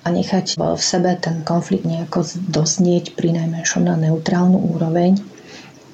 a 0.04 0.08
nechať 0.12 0.60
v 0.60 0.84
sebe 0.84 1.16
ten 1.16 1.46
konflikt 1.48 1.88
nejako 1.88 2.28
doznieť 2.52 3.16
pri 3.16 3.32
najmenšom 3.40 3.88
na 3.88 3.96
neutrálnu 3.96 4.60
úroveň. 4.76 5.22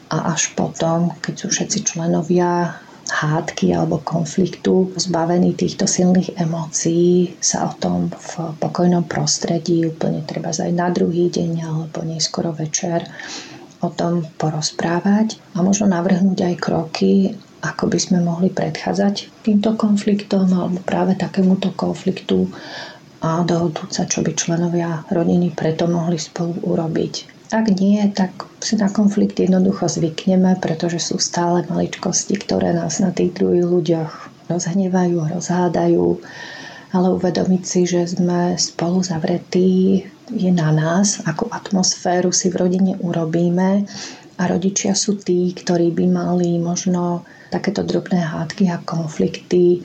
A 0.09 0.33
až 0.33 0.57
potom, 0.57 1.13
keď 1.21 1.33
sú 1.37 1.47
všetci 1.53 1.85
členovia 1.85 2.81
hádky 3.09 3.73
alebo 3.73 4.01
konfliktu, 4.01 4.89
zbavení 4.97 5.53
týchto 5.53 5.85
silných 5.85 6.37
emócií, 6.37 7.37
sa 7.41 7.69
o 7.69 7.71
tom 7.77 8.09
v 8.09 8.31
pokojnom 8.57 9.05
prostredí, 9.05 9.85
úplne 9.85 10.25
treba 10.25 10.49
aj 10.49 10.73
na 10.73 10.89
druhý 10.89 11.29
deň 11.29 11.51
alebo 11.61 12.01
neskoro 12.05 12.53
večer, 12.53 13.05
o 13.79 13.89
tom 13.89 14.27
porozprávať 14.35 15.39
a 15.55 15.63
možno 15.63 15.87
navrhnúť 15.87 16.39
aj 16.51 16.55
kroky, 16.59 17.33
ako 17.59 17.91
by 17.91 17.99
sme 17.99 18.19
mohli 18.23 18.51
predchádzať 18.51 19.43
týmto 19.43 19.75
konfliktom 19.75 20.47
alebo 20.51 20.79
práve 20.83 21.15
takémuto 21.15 21.75
konfliktu 21.75 22.47
a 23.19 23.43
dohodnúť 23.43 23.91
sa, 23.91 24.03
čo 24.07 24.23
by 24.23 24.31
členovia 24.31 25.03
rodiny 25.11 25.51
preto 25.51 25.87
mohli 25.91 26.15
spolu 26.15 26.55
urobiť. 26.63 27.39
Ak 27.49 27.65
nie, 27.81 27.99
tak 28.13 28.45
si 28.61 28.77
na 28.77 28.87
konflikt 28.93 29.41
jednoducho 29.41 29.89
zvykneme, 29.89 30.61
pretože 30.61 31.01
sú 31.01 31.17
stále 31.17 31.65
maličkosti, 31.65 32.37
ktoré 32.37 32.77
nás 32.77 33.01
na 33.01 33.09
tých 33.09 33.35
druhých 33.35 33.65
ľuďoch 33.65 34.11
rozhnevajú, 34.53 35.17
rozhádajú, 35.33 36.05
ale 36.89 37.13
uvedomiť 37.13 37.63
si, 37.65 37.81
že 37.85 38.09
sme 38.09 38.57
spolu 38.57 39.05
zavretí 39.05 40.05
je 40.29 40.51
na 40.53 40.69
nás, 40.69 41.21
akú 41.25 41.49
atmosféru 41.49 42.29
si 42.29 42.53
v 42.53 42.59
rodine 42.65 42.93
urobíme. 43.01 43.85
A 44.39 44.47
rodičia 44.47 44.95
sú 44.95 45.19
tí, 45.19 45.51
ktorí 45.51 45.91
by 45.91 46.05
mali 46.07 46.55
možno 46.61 47.27
takéto 47.51 47.83
drobné 47.83 48.23
hádky 48.23 48.71
a 48.71 48.79
konflikty 48.79 49.83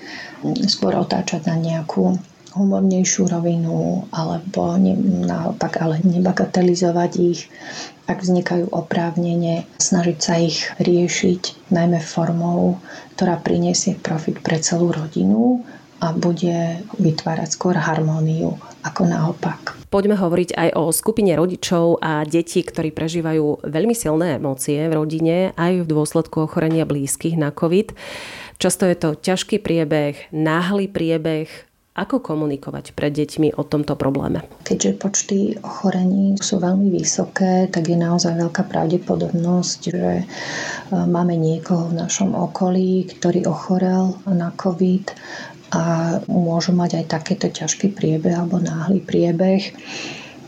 skôr 0.68 0.94
otáčať 0.94 1.48
na 1.50 1.56
nejakú 1.58 2.14
humornejšiu 2.54 3.26
rovinu 3.26 4.06
alebo 4.14 4.78
ne, 4.78 4.94
naopak 5.26 5.82
ale 5.82 5.98
nebagatelizovať 6.06 7.12
ich, 7.18 7.50
ak 8.06 8.22
vznikajú 8.22 8.70
oprávnenie, 8.70 9.66
snažiť 9.82 10.18
sa 10.22 10.38
ich 10.38 10.70
riešiť 10.78 11.72
najmä 11.74 11.98
formou, 11.98 12.78
ktorá 13.18 13.42
priniesie 13.42 13.98
profit 13.98 14.38
pre 14.38 14.62
celú 14.62 14.94
rodinu 14.94 15.66
a 16.04 16.12
bude 16.12 16.84
vytvárať 17.00 17.56
skôr 17.56 17.80
harmóniu 17.80 18.60
ako 18.84 19.08
naopak. 19.08 19.72
Poďme 19.88 20.20
hovoriť 20.20 20.52
aj 20.52 20.70
o 20.76 20.92
skupine 20.92 21.32
rodičov 21.32 22.04
a 22.04 22.28
detí, 22.28 22.60
ktorí 22.60 22.92
prežívajú 22.92 23.64
veľmi 23.64 23.96
silné 23.96 24.36
emócie 24.36 24.84
v 24.84 24.92
rodine 24.92 25.36
aj 25.56 25.88
v 25.88 25.88
dôsledku 25.88 26.44
ochorenia 26.44 26.84
blízkych 26.84 27.40
na 27.40 27.48
COVID. 27.48 27.96
Často 28.60 28.84
je 28.84 28.96
to 29.00 29.16
ťažký 29.16 29.64
priebeh, 29.64 30.28
náhly 30.28 30.92
priebeh, 30.92 31.48
ako 31.94 32.18
komunikovať 32.18 32.90
pred 32.90 33.14
deťmi 33.14 33.54
o 33.54 33.62
tomto 33.62 33.94
probléme? 33.94 34.42
Keďže 34.66 34.98
počty 34.98 35.38
ochorení 35.62 36.34
sú 36.42 36.58
veľmi 36.58 36.90
vysoké, 36.90 37.70
tak 37.70 37.86
je 37.86 37.94
naozaj 37.94 38.34
veľká 38.34 38.66
pravdepodobnosť, 38.66 39.78
že 39.94 40.06
e, 40.18 40.24
máme 40.90 41.38
niekoho 41.38 41.94
v 41.94 42.02
našom 42.02 42.34
okolí, 42.34 43.06
ktorý 43.14 43.46
ochorel 43.46 44.18
na 44.26 44.50
COVID 44.58 45.06
a 45.74 45.82
môžu 46.30 46.70
mať 46.70 47.02
aj 47.02 47.06
takéto 47.10 47.50
ťažký 47.50 47.90
priebeh 47.90 48.38
alebo 48.38 48.62
náhly 48.62 49.02
priebeh. 49.02 49.74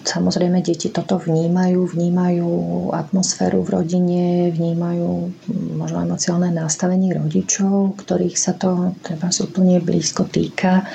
Samozrejme, 0.07 0.63
deti 0.63 0.87
toto 0.95 1.19
vnímajú, 1.19 1.83
vnímajú 1.83 2.51
atmosféru 2.95 3.67
v 3.67 3.73
rodine, 3.75 4.27
vnímajú 4.55 5.35
možno 5.75 5.99
emocionálne 6.07 6.55
nastavenie 6.55 7.11
rodičov, 7.11 7.99
ktorých 7.99 8.39
sa 8.39 8.55
to 8.55 8.95
treba 9.03 9.35
úplne 9.35 9.83
blízko 9.83 10.31
týka. 10.31 10.87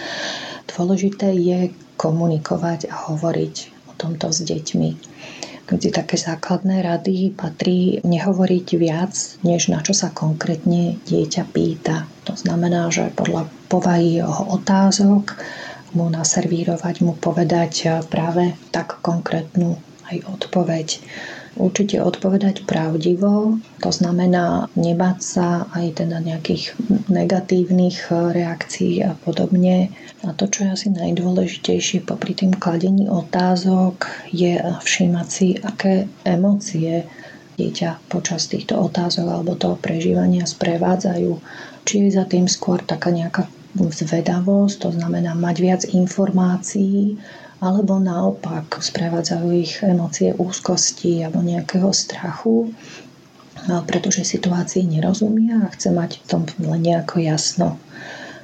Dôležité 0.72 1.36
je 1.36 1.76
komunikovať 2.00 2.88
a 2.88 3.12
hovoriť 3.12 3.56
o 3.92 3.94
tomto 4.00 4.32
s 4.32 4.48
deťmi. 4.48 4.90
Medzi 5.72 5.88
také 5.92 6.16
základné 6.16 6.84
rady 6.84 7.36
patrí 7.36 8.00
nehovoriť 8.04 8.68
viac, 8.80 9.14
než 9.44 9.72
na 9.72 9.84
čo 9.84 9.92
sa 9.92 10.12
konkrétne 10.12 11.00
dieťa 11.04 11.44
pýta. 11.52 12.08
To 12.32 12.40
znamená, 12.40 12.88
že 12.88 13.12
podľa 13.12 13.52
povahy 13.68 14.24
jeho 14.24 14.56
otázok 14.56 15.36
mu 15.92 16.08
naservírovať, 16.08 17.04
mu 17.04 17.20
povedať 17.20 18.08
práve 18.08 18.56
tak 18.72 19.04
konkrétnu 19.04 19.76
aj 20.08 20.18
odpoveď. 20.40 20.88
Určite 21.60 22.00
odpovedať 22.00 22.64
pravdivo, 22.64 23.60
to 23.84 23.92
znamená 23.92 24.72
nebať 24.80 25.18
sa 25.20 25.68
aj 25.76 26.00
teda 26.00 26.24
nejakých 26.24 26.80
negatívnych 27.12 28.08
reakcií 28.08 29.04
a 29.04 29.20
podobne. 29.20 29.92
A 30.24 30.32
to, 30.32 30.48
čo 30.48 30.64
je 30.64 30.70
asi 30.72 30.88
najdôležitejšie 30.96 32.08
popri 32.08 32.40
tým 32.40 32.56
kladení 32.56 33.12
otázok, 33.12 34.08
je 34.32 34.64
všímať 34.64 35.28
si, 35.28 35.60
aké 35.60 36.08
emócie 36.24 37.04
dieťa 37.60 38.08
počas 38.08 38.48
týchto 38.48 38.80
otázok 38.80 39.28
alebo 39.28 39.60
toho 39.60 39.76
prežívania 39.76 40.48
sprevádzajú. 40.48 41.32
Či 41.88 42.08
je 42.08 42.18
za 42.18 42.26
tým 42.30 42.46
skôr 42.46 42.82
taká 42.84 43.10
nejaká 43.10 43.50
zvedavosť, 43.76 44.76
to 44.84 44.90
znamená 44.92 45.32
mať 45.32 45.56
viac 45.64 45.82
informácií, 45.88 47.16
alebo 47.62 48.02
naopak 48.02 48.82
sprevádzajú 48.82 49.48
ich 49.54 49.80
emócie 49.86 50.34
úzkosti 50.34 51.22
alebo 51.22 51.46
nejakého 51.46 51.94
strachu, 51.94 52.74
pretože 53.86 54.26
situácii 54.26 54.90
nerozumia 54.90 55.70
a 55.70 55.72
chce 55.72 55.94
mať 55.94 56.20
v 56.20 56.26
tom 56.26 56.42
len 56.66 56.82
nejako 56.82 57.22
jasno. 57.22 57.78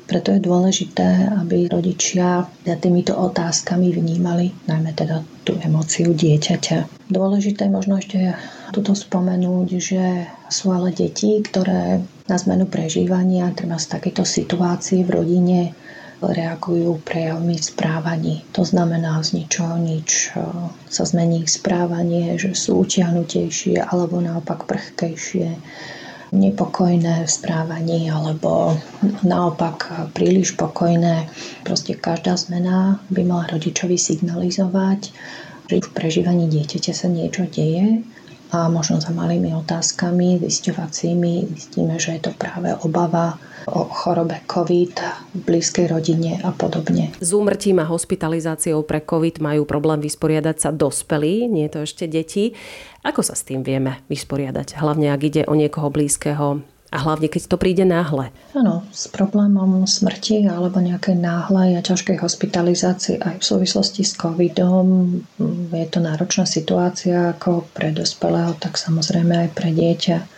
Preto 0.07 0.31
je 0.31 0.39
dôležité, 0.39 1.33
aby 1.35 1.67
rodičia 1.67 2.47
týmito 2.79 3.11
otázkami 3.11 3.91
vnímali 3.91 4.55
najmä 4.69 4.95
teda 4.95 5.19
tú 5.43 5.59
emóciu 5.59 6.15
dieťaťa. 6.15 7.11
Dôležité 7.11 7.67
možno 7.67 7.99
ešte 7.99 8.37
tuto 8.71 8.95
spomenúť, 8.95 9.67
že 9.81 10.31
sú 10.47 10.71
ale 10.71 10.95
deti, 10.95 11.43
ktoré 11.43 11.99
na 12.27 12.35
zmenu 12.35 12.67
prežívania, 12.67 13.55
treba 13.55 13.79
z 13.79 13.87
takéto 13.87 14.27
situácii 14.27 15.03
v 15.07 15.09
rodine 15.09 15.59
reagujú 16.17 16.97
prejavmi 17.05 17.55
v 17.55 17.63
správaní. 17.63 18.35
To 18.57 18.65
znamená 18.65 19.21
z 19.21 19.43
ničoho 19.43 19.77
nič 19.77 20.33
e, 20.33 20.41
sa 20.89 21.03
zmení 21.05 21.45
ich 21.45 21.53
správanie, 21.53 22.33
že 22.41 22.57
sú 22.57 22.81
utiahnutejšie 22.81 23.85
alebo 23.85 24.17
naopak 24.17 24.65
prchkejšie, 24.65 25.55
nepokojné 26.33 27.23
v 27.23 27.31
správaní 27.31 28.11
alebo 28.11 28.75
naopak 29.23 30.11
príliš 30.11 30.57
pokojné. 30.59 31.29
Proste 31.63 31.95
každá 31.95 32.35
zmena 32.35 32.99
by 33.13 33.21
mala 33.23 33.45
rodičovi 33.53 33.95
signalizovať, 33.95 35.13
že 35.69 35.75
v 35.79 35.89
prežívaní 35.93 36.49
dieťaťa 36.49 36.93
sa 36.97 37.07
niečo 37.07 37.47
deje 37.47 38.03
a 38.51 38.71
možno 38.71 39.03
za 39.03 39.11
malými 39.11 39.51
otázkami 39.55 40.39
zisťovacími 40.39 41.51
zistíme, 41.51 41.99
že 41.99 42.15
je 42.15 42.21
to 42.29 42.31
práve 42.35 42.71
obava 42.83 43.35
o 43.67 43.83
chorobe 43.91 44.39
COVID 44.47 44.95
blízkej 45.43 45.91
rodine 45.91 46.39
a 46.39 46.55
podobne. 46.55 47.11
S 47.19 47.35
úmrtím 47.35 47.83
a 47.83 47.89
hospitalizáciou 47.89 48.87
pre 48.87 49.03
COVID 49.03 49.43
majú 49.43 49.67
problém 49.67 49.99
vysporiadať 49.99 50.55
sa 50.55 50.69
dospelí, 50.71 51.51
nie 51.51 51.67
to 51.67 51.83
ešte 51.83 52.07
deti. 52.07 52.55
Ako 53.03 53.19
sa 53.19 53.35
s 53.35 53.43
tým 53.43 53.67
vieme 53.67 53.99
vysporiadať? 54.07 54.79
Hlavne 54.79 55.11
ak 55.11 55.21
ide 55.27 55.43
o 55.47 55.53
niekoho 55.55 55.91
blízkeho 55.91 56.76
a 56.87 56.97
hlavne, 57.03 57.27
keď 57.27 57.51
to 57.51 57.57
príde 57.59 57.83
náhle. 57.83 58.31
Áno, 58.55 58.87
s 58.95 59.11
problémom 59.11 59.83
smrti 59.83 60.47
alebo 60.47 60.79
nejakej 60.79 61.19
náhlej 61.19 61.75
a 61.75 61.81
ťažkej 61.83 62.17
hospitalizácie 62.23 63.19
aj 63.19 63.43
v 63.43 63.47
súvislosti 63.47 64.07
s 64.07 64.15
covidom 64.15 65.19
je 65.75 65.87
to 65.91 65.99
náročná 65.99 66.47
situácia 66.47 67.35
ako 67.35 67.67
pre 67.75 67.91
dospelého, 67.91 68.55
tak 68.55 68.79
samozrejme 68.79 69.47
aj 69.47 69.49
pre 69.51 69.75
dieťa 69.75 70.36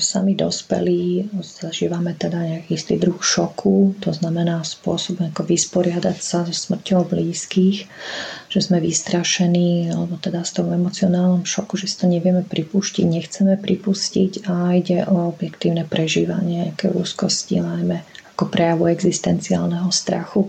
sami 0.00 0.32
dospelí 0.32 1.28
zažívame 1.42 2.16
teda 2.16 2.40
nejaký 2.40 2.78
istý 2.78 2.94
druh 2.96 3.20
šoku, 3.20 3.98
to 4.00 4.14
znamená 4.14 4.64
spôsob, 4.64 5.20
ako 5.20 5.44
vysporiadať 5.44 6.16
sa 6.22 6.48
so 6.48 6.54
smrťou 6.54 7.12
blízkych, 7.12 7.90
že 8.48 8.60
sme 8.60 8.80
vystrašení, 8.80 9.92
alebo 9.92 10.16
teda 10.16 10.46
z 10.46 10.62
toho 10.62 10.72
emocionálnom 10.72 11.44
šoku, 11.44 11.76
že 11.76 11.90
si 11.90 11.96
to 12.00 12.06
nevieme 12.08 12.46
pripustiť, 12.46 13.04
nechceme 13.04 13.60
pripustiť 13.60 14.48
a 14.48 14.72
ide 14.78 15.04
o 15.04 15.28
objektívne 15.28 15.84
prežívanie 15.84 16.72
nejaké 16.72 16.92
úzkosti, 16.92 17.60
najmä 17.60 18.04
ako 18.32 18.48
prejavu 18.48 18.88
existenciálneho 18.88 19.92
strachu. 19.92 20.48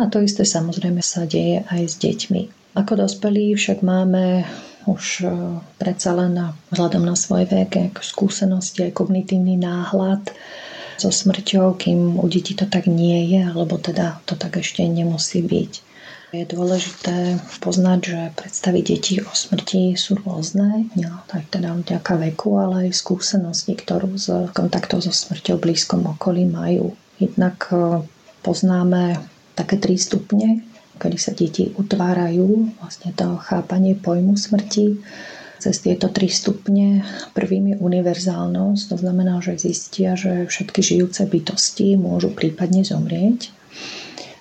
A 0.00 0.08
to 0.08 0.22
isté 0.24 0.48
samozrejme 0.48 1.04
sa 1.04 1.28
deje 1.28 1.66
aj 1.68 1.82
s 1.84 1.94
deťmi. 2.00 2.74
Ako 2.78 2.96
dospelí 2.96 3.52
však 3.58 3.82
máme 3.82 4.46
už 4.88 5.24
e, 5.24 5.32
predsa 5.76 6.16
len 6.16 6.36
na, 6.36 6.46
vzhľadom 6.72 7.04
na 7.04 7.16
svoj 7.18 7.44
vek, 7.50 8.00
skúsenosti, 8.00 8.88
aj 8.88 8.96
kognitívny 8.96 9.60
náhľad 9.60 10.32
so 11.00 11.08
smrťou, 11.08 11.80
kým 11.80 12.20
u 12.20 12.26
detí 12.28 12.52
to 12.52 12.68
tak 12.68 12.84
nie 12.84 13.32
je, 13.32 13.40
alebo 13.48 13.80
teda 13.80 14.20
to 14.28 14.36
tak 14.36 14.60
ešte 14.60 14.84
nemusí 14.84 15.40
byť. 15.40 15.72
Je 16.30 16.46
dôležité 16.46 17.42
poznať, 17.58 17.98
že 18.06 18.18
predstavy 18.38 18.86
detí 18.86 19.18
o 19.18 19.32
smrti 19.34 19.98
sú 19.98 20.14
rôzne, 20.22 20.86
tak 21.26 21.50
teda 21.50 21.74
vďaka 21.74 22.30
veku, 22.30 22.54
ale 22.54 22.86
aj 22.86 23.02
skúsenosti, 23.02 23.74
ktorú 23.74 24.14
z 24.14 24.46
kontaktov 24.54 25.02
so 25.02 25.10
smrťou 25.10 25.58
v 25.58 25.64
blízkom 25.72 26.06
okolí 26.06 26.46
majú. 26.46 26.94
Jednak 27.18 27.66
e, 27.74 28.06
poznáme 28.46 29.18
také 29.58 29.76
tri 29.76 29.98
stupne, 29.98 30.62
kedy 31.00 31.16
sa 31.16 31.32
deti 31.32 31.72
utvárajú, 31.72 32.76
vlastne 32.76 33.16
to 33.16 33.40
chápanie 33.40 33.96
pojmu 33.96 34.36
smrti. 34.36 35.00
Cez 35.60 35.76
tieto 35.84 36.08
tri 36.08 36.28
stupne 36.32 37.04
prvým 37.36 37.72
je 37.72 37.76
univerzálnosť, 37.80 38.82
to 38.92 38.96
znamená, 38.96 39.44
že 39.44 39.60
zistia, 39.60 40.16
že 40.16 40.48
všetky 40.48 40.80
žijúce 40.80 41.24
bytosti 41.28 42.00
môžu 42.00 42.32
prípadne 42.32 42.80
zomrieť 42.80 43.52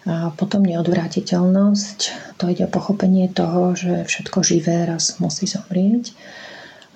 a 0.07 0.31
potom 0.31 0.63
neodvrátiteľnosť, 0.63 1.99
to 2.39 2.49
ide 2.49 2.65
o 2.65 2.71
pochopenie 2.71 3.27
toho, 3.27 3.75
že 3.75 4.07
všetko 4.07 4.41
živé 4.41 4.87
raz 4.87 5.19
musí 5.19 5.45
zomrieť. 5.45 6.15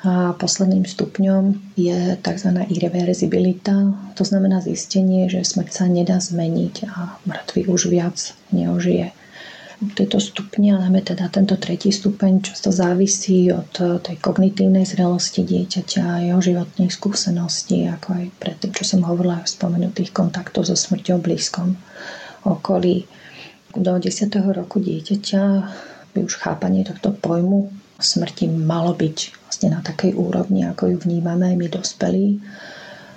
A 0.04 0.36
posledným 0.36 0.84
stupňom 0.84 1.76
je 1.80 2.20
tzv. 2.20 2.50
irreverzibilita, 2.68 3.96
to 4.20 4.24
znamená 4.28 4.60
zistenie, 4.60 5.32
že 5.32 5.48
smrť 5.48 5.72
sa 5.72 5.86
nedá 5.88 6.20
zmeniť 6.20 6.76
a 6.92 7.16
mŕtvy 7.24 7.72
už 7.72 7.88
viac 7.88 8.36
neožije. 8.52 9.16
Tieto 9.92 10.24
stupne, 10.24 10.80
ale 10.80 11.04
teda 11.04 11.28
tento 11.28 11.60
tretí 11.60 11.92
stupeň, 11.92 12.40
často 12.40 12.72
závisí 12.72 13.52
od 13.52 14.00
tej 14.00 14.16
kognitívnej 14.24 14.88
zrelosti 14.88 15.44
dieťaťa 15.44 16.04
a 16.08 16.24
jeho 16.24 16.40
životných 16.40 16.94
skúseností, 16.94 17.92
ako 17.92 18.08
aj 18.16 18.26
predtým, 18.40 18.72
čo 18.72 18.84
som 18.88 19.04
hovorila 19.04 19.44
o 19.44 19.50
spomenutých 19.50 20.16
kontaktov 20.16 20.72
so 20.72 20.80
smrťou 20.80 21.20
blízkom 21.20 21.76
okolí. 22.48 23.04
Do 23.76 24.00
10. 24.00 24.32
roku 24.56 24.80
dieťaťa 24.80 25.44
by 26.14 26.20
už 26.24 26.40
chápanie 26.40 26.88
tohto 26.88 27.12
pojmu 27.12 27.74
smrti 28.04 28.52
malo 28.52 28.94
byť 28.94 29.18
vlastne 29.48 29.70
na 29.74 29.82
takej 29.82 30.14
úrovni, 30.14 30.68
ako 30.68 30.94
ju 30.94 30.98
vnímame 31.02 31.54
aj 31.54 31.56
my 31.58 31.68
dospelí. 31.72 32.28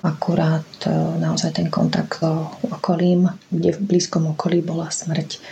Akurát 0.06 0.68
e, 0.86 0.92
naozaj 1.18 1.58
ten 1.58 1.68
kontakt 1.68 2.22
s 2.22 2.70
okolím, 2.70 3.26
kde 3.50 3.74
v 3.74 3.84
blízkom 3.84 4.32
okolí 4.36 4.62
bola 4.62 4.86
smrť, 4.88 5.42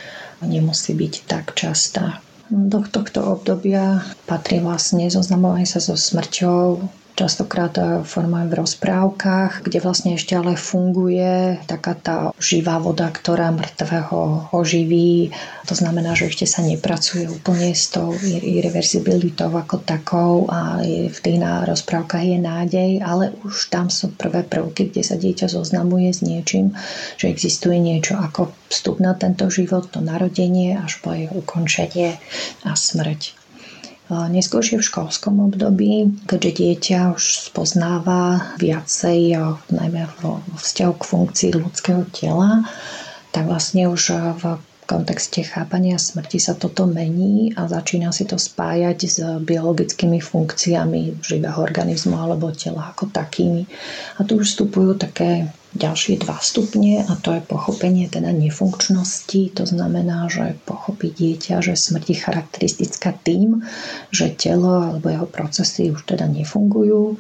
nemusí 0.45 0.95
byť 0.95 1.15
tak 1.27 1.57
častá. 1.57 2.21
Do 2.53 2.85
tohto 2.85 3.25
obdobia 3.25 4.05
patrí 4.29 4.61
vlastne 4.61 5.09
zoznamovanie 5.09 5.65
sa 5.65 5.81
so 5.81 5.97
smrťou 5.97 6.85
častokrát 7.15 7.75
eh, 7.79 8.03
formujem 8.03 8.51
v 8.51 8.59
rozprávkach, 8.61 9.63
kde 9.65 9.79
vlastne 9.81 10.19
ešte 10.19 10.35
ale 10.35 10.59
funguje 10.59 11.63
taká 11.65 11.95
tá 11.95 12.17
živá 12.43 12.83
voda, 12.83 13.09
ktorá 13.09 13.55
mŕtvého 13.55 14.51
oživí. 14.51 15.31
To 15.65 15.75
znamená, 15.79 16.13
že 16.13 16.29
ešte 16.29 16.45
sa 16.45 16.61
nepracuje 16.61 17.31
úplne 17.31 17.73
s 17.73 17.89
tou 17.89 18.13
irreverzibilitou 18.29 19.49
ako 19.49 19.81
takou 19.81 20.45
a 20.51 20.83
v 20.85 21.19
tých 21.19 21.39
rozprávkach 21.41 22.21
je 22.21 22.39
nádej, 22.39 22.91
ale 23.01 23.33
už 23.47 23.73
tam 23.73 23.89
sú 23.89 24.13
prvé 24.13 24.45
prvky, 24.45 24.93
kde 24.93 25.03
sa 25.07 25.17
dieťa 25.17 25.49
zoznamuje 25.49 26.13
s 26.13 26.21
niečím, 26.21 26.77
že 27.17 27.33
existuje 27.33 27.81
niečo 27.81 28.21
ako 28.21 28.53
vstup 28.69 29.01
na 29.01 29.17
tento 29.17 29.49
život, 29.49 29.89
to 29.89 30.05
narodenie 30.05 30.77
až 30.77 31.01
po 31.01 31.17
jeho 31.17 31.41
ukončenie 31.41 32.21
a 32.67 32.77
smrť. 32.77 33.44
Neskôršie 34.13 34.77
v 34.77 34.85
školskom 34.85 35.49
období, 35.49 36.13
keďže 36.29 36.51
dieťa 36.61 37.17
už 37.17 37.49
spoznáva 37.49 38.53
viacej, 38.61 39.33
najmä 39.73 40.05
vo 40.21 40.45
vzťahu 40.61 40.93
k 41.01 41.09
funkcii 41.09 41.51
ľudského 41.57 42.05
tela, 42.13 42.69
tak 43.33 43.49
vlastne 43.49 43.89
už 43.89 44.13
v 44.37 44.61
kontexte 44.85 45.41
chápania 45.49 45.97
smrti 45.97 46.37
sa 46.37 46.53
toto 46.53 46.85
mení 46.85 47.57
a 47.57 47.65
začína 47.65 48.13
si 48.13 48.29
to 48.29 48.37
spájať 48.37 48.99
s 49.09 49.17
biologickými 49.41 50.21
funkciami 50.21 51.25
živého 51.25 51.57
organizmu 51.57 52.13
alebo 52.13 52.53
tela 52.53 52.93
ako 52.93 53.09
takými. 53.09 53.65
A 54.21 54.29
tu 54.29 54.37
už 54.37 54.53
vstupujú 54.53 55.01
také 55.01 55.49
ďalšie 55.75 56.23
dva 56.23 56.39
stupne 56.39 57.03
a 57.03 57.13
to 57.19 57.35
je 57.35 57.43
pochopenie 57.43 58.07
teda 58.07 58.31
nefunkčnosti. 58.31 59.59
To 59.59 59.65
znamená, 59.67 60.31
že 60.31 60.55
pochopí 60.63 61.11
dieťa, 61.11 61.61
že 61.61 61.75
smrť 61.75 62.05
je 62.15 62.17
charakteristická 62.19 63.11
tým, 63.27 63.67
že 64.15 64.31
telo 64.35 64.95
alebo 64.95 65.11
jeho 65.11 65.27
procesy 65.27 65.91
už 65.91 66.07
teda 66.07 66.31
nefungujú. 66.31 67.19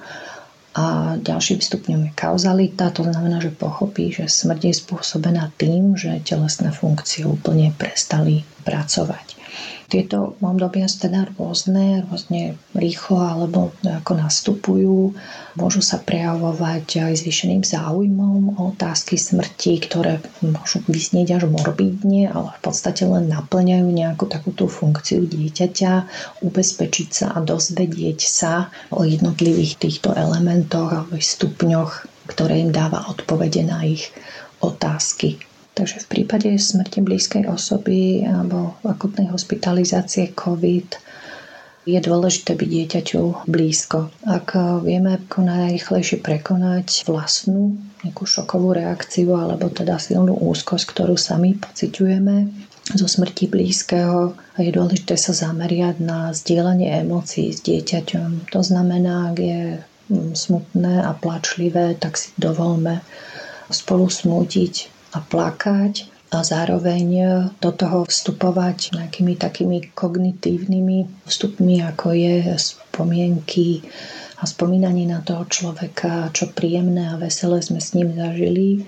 A 0.75 1.15
ďalším 1.23 1.63
stupňom 1.63 2.01
je 2.11 2.13
kauzalita, 2.19 2.91
to 2.91 3.07
znamená, 3.07 3.39
že 3.39 3.55
pochopí, 3.55 4.11
že 4.11 4.27
smrť 4.27 4.71
je 4.71 4.75
spôsobená 4.75 5.55
tým, 5.55 5.95
že 5.95 6.19
telesné 6.27 6.75
funkcie 6.75 7.23
úplne 7.23 7.71
prestali 7.71 8.43
pracovať. 8.67 9.44
Tieto 9.89 10.35
obdobia 10.43 10.91
sú 10.91 11.07
teda 11.07 11.29
rôzne, 11.37 12.03
rôzne 12.09 12.59
rýchlo 12.75 13.21
alebo 13.21 13.71
ako 13.85 14.13
nastupujú. 14.19 15.15
Môžu 15.55 15.81
sa 15.85 16.03
prejavovať 16.03 17.07
aj 17.11 17.23
zvýšeným 17.23 17.63
záujmom 17.63 18.59
o 18.59 18.75
otázky 18.75 19.15
smrti, 19.15 19.79
ktoré 19.87 20.19
môžu 20.43 20.83
vyznieť 20.91 21.39
až 21.39 21.45
morbidne, 21.47 22.27
ale 22.33 22.51
v 22.59 22.61
podstate 22.65 23.07
len 23.07 23.31
naplňajú 23.31 23.87
nejakú 23.87 24.27
takúto 24.27 24.67
funkciu 24.67 25.25
dieťaťa, 25.29 25.93
ubezpečiť 26.43 27.09
sa 27.15 27.27
a 27.37 27.39
dozvedieť 27.39 28.21
sa 28.25 28.75
o 28.91 29.07
jednotlivých 29.07 29.79
týchto 29.79 30.11
elementoch 30.17 30.91
alebo 30.91 31.21
stupňoch, 31.23 32.09
ktoré 32.27 32.65
im 32.65 32.73
dáva 32.73 33.07
odpovede 33.13 33.63
na 33.63 33.85
ich 33.85 34.11
otázky. 34.65 35.39
Takže 35.75 36.07
v 36.07 36.11
prípade 36.11 36.55
smrti 36.55 37.03
blízkej 37.03 37.51
osoby 37.51 38.23
alebo 38.23 38.79
akutnej 38.87 39.27
hospitalizácie 39.27 40.31
COVID 40.31 41.03
je 41.85 41.99
dôležité 42.01 42.57
byť 42.57 42.69
dieťaťu 42.71 43.51
blízko. 43.51 44.09
Ak 44.25 44.57
vieme 44.87 45.21
ako 45.21 45.45
najrychlejšie 45.45 46.23
prekonať 46.25 47.05
vlastnú 47.05 47.77
nejakú 48.07 48.25
šokovú 48.25 48.73
reakciu 48.73 49.37
alebo 49.37 49.69
teda 49.69 50.01
silnú 50.01 50.33
úzkosť, 50.33 50.85
ktorú 50.95 51.19
sami 51.19 51.59
pociťujeme 51.59 52.37
zo 52.95 53.07
smrti 53.11 53.51
blízkeho, 53.51 54.33
je 54.57 54.71
dôležité 54.71 55.19
sa 55.19 55.35
zameriať 55.35 56.01
na 56.01 56.31
zdieľanie 56.31 57.03
emócií 57.05 57.53
s 57.53 57.61
dieťaťom. 57.67 58.49
To 58.55 58.61
znamená, 58.63 59.35
ak 59.35 59.37
je 59.43 59.63
mm, 60.09 60.33
smutné 60.39 61.03
a 61.03 61.13
plačlivé, 61.19 61.99
tak 61.99 62.15
si 62.15 62.31
dovolme 62.39 63.05
spolu 63.69 64.07
smútiť 64.09 64.94
a 65.15 65.19
plakať 65.23 66.11
a 66.35 66.43
zároveň 66.43 67.07
do 67.63 67.71
toho 67.71 68.03
vstupovať 68.11 68.99
nejakými 68.99 69.39
takými 69.39 69.95
kognitívnymi 69.95 71.31
vstupmi, 71.31 71.79
ako 71.87 72.11
je 72.11 72.35
spomienky 72.59 73.87
a 74.43 74.45
spomínanie 74.45 75.07
na 75.07 75.23
toho 75.23 75.47
človeka, 75.47 76.35
čo 76.35 76.51
príjemné 76.51 77.15
a 77.15 77.21
veselé 77.23 77.63
sme 77.63 77.79
s 77.79 77.95
ním 77.95 78.19
zažili. 78.19 78.83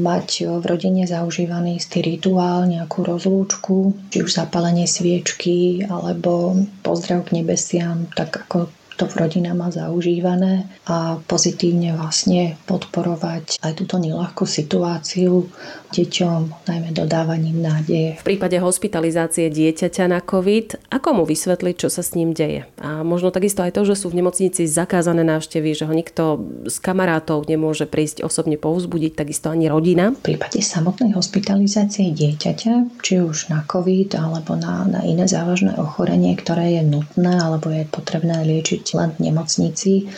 Mať 0.00 0.48
v 0.48 0.64
rodine 0.64 1.04
zaužívaný 1.04 1.76
istý 1.76 2.00
rituál, 2.00 2.64
nejakú 2.64 3.04
rozlúčku, 3.04 3.92
či 4.08 4.24
už 4.24 4.32
zapálenie 4.32 4.88
sviečky 4.88 5.84
alebo 5.84 6.56
pozdrav 6.80 7.28
k 7.28 7.44
nebesiam, 7.44 8.08
tak 8.16 8.48
ako 8.48 8.72
to 9.00 9.08
v 9.08 9.16
rodina 9.16 9.56
má 9.56 9.72
zaužívané 9.72 10.68
a 10.84 11.16
pozitívne 11.24 11.96
vlastne 11.96 12.60
podporovať 12.68 13.56
aj 13.64 13.72
túto 13.80 13.96
nelahkú 13.96 14.44
situáciu 14.44 15.48
deťom, 15.90 16.68
najmä 16.68 16.92
dodávaním 16.92 17.64
nádeje. 17.64 18.20
V 18.20 18.28
prípade 18.36 18.60
hospitalizácie 18.60 19.48
dieťaťa 19.48 20.04
na 20.06 20.20
COVID, 20.20 20.92
ako 20.92 21.08
mu 21.16 21.24
vysvetliť, 21.24 21.74
čo 21.80 21.88
sa 21.88 22.04
s 22.04 22.12
ním 22.12 22.36
deje? 22.36 22.68
A 22.78 23.00
možno 23.00 23.32
takisto 23.32 23.64
aj 23.64 23.74
to, 23.74 23.88
že 23.88 23.96
sú 23.96 24.12
v 24.12 24.20
nemocnici 24.20 24.68
zakázané 24.68 25.24
návštevy, 25.24 25.72
že 25.72 25.88
ho 25.88 25.94
nikto 25.96 26.44
z 26.68 26.76
kamarátov 26.78 27.48
nemôže 27.48 27.88
prísť 27.88 28.20
osobne 28.20 28.60
povzbudiť, 28.60 29.16
takisto 29.16 29.48
ani 29.48 29.66
rodina. 29.66 30.12
V 30.12 30.36
prípade 30.36 30.60
samotnej 30.60 31.16
hospitalizácie 31.16 32.12
dieťaťa, 32.12 33.00
či 33.00 33.24
už 33.24 33.48
na 33.48 33.64
COVID 33.64 34.14
alebo 34.20 34.54
na, 34.60 34.84
na 34.86 35.00
iné 35.02 35.24
závažné 35.24 35.74
ochorenie, 35.80 36.36
ktoré 36.36 36.78
je 36.78 36.82
nutné 36.84 37.40
alebo 37.40 37.72
je 37.72 37.82
potrebné 37.88 38.44
liečiť 38.46 38.89
len 38.96 39.10
v 39.14 39.30
nemocnici, 39.30 40.08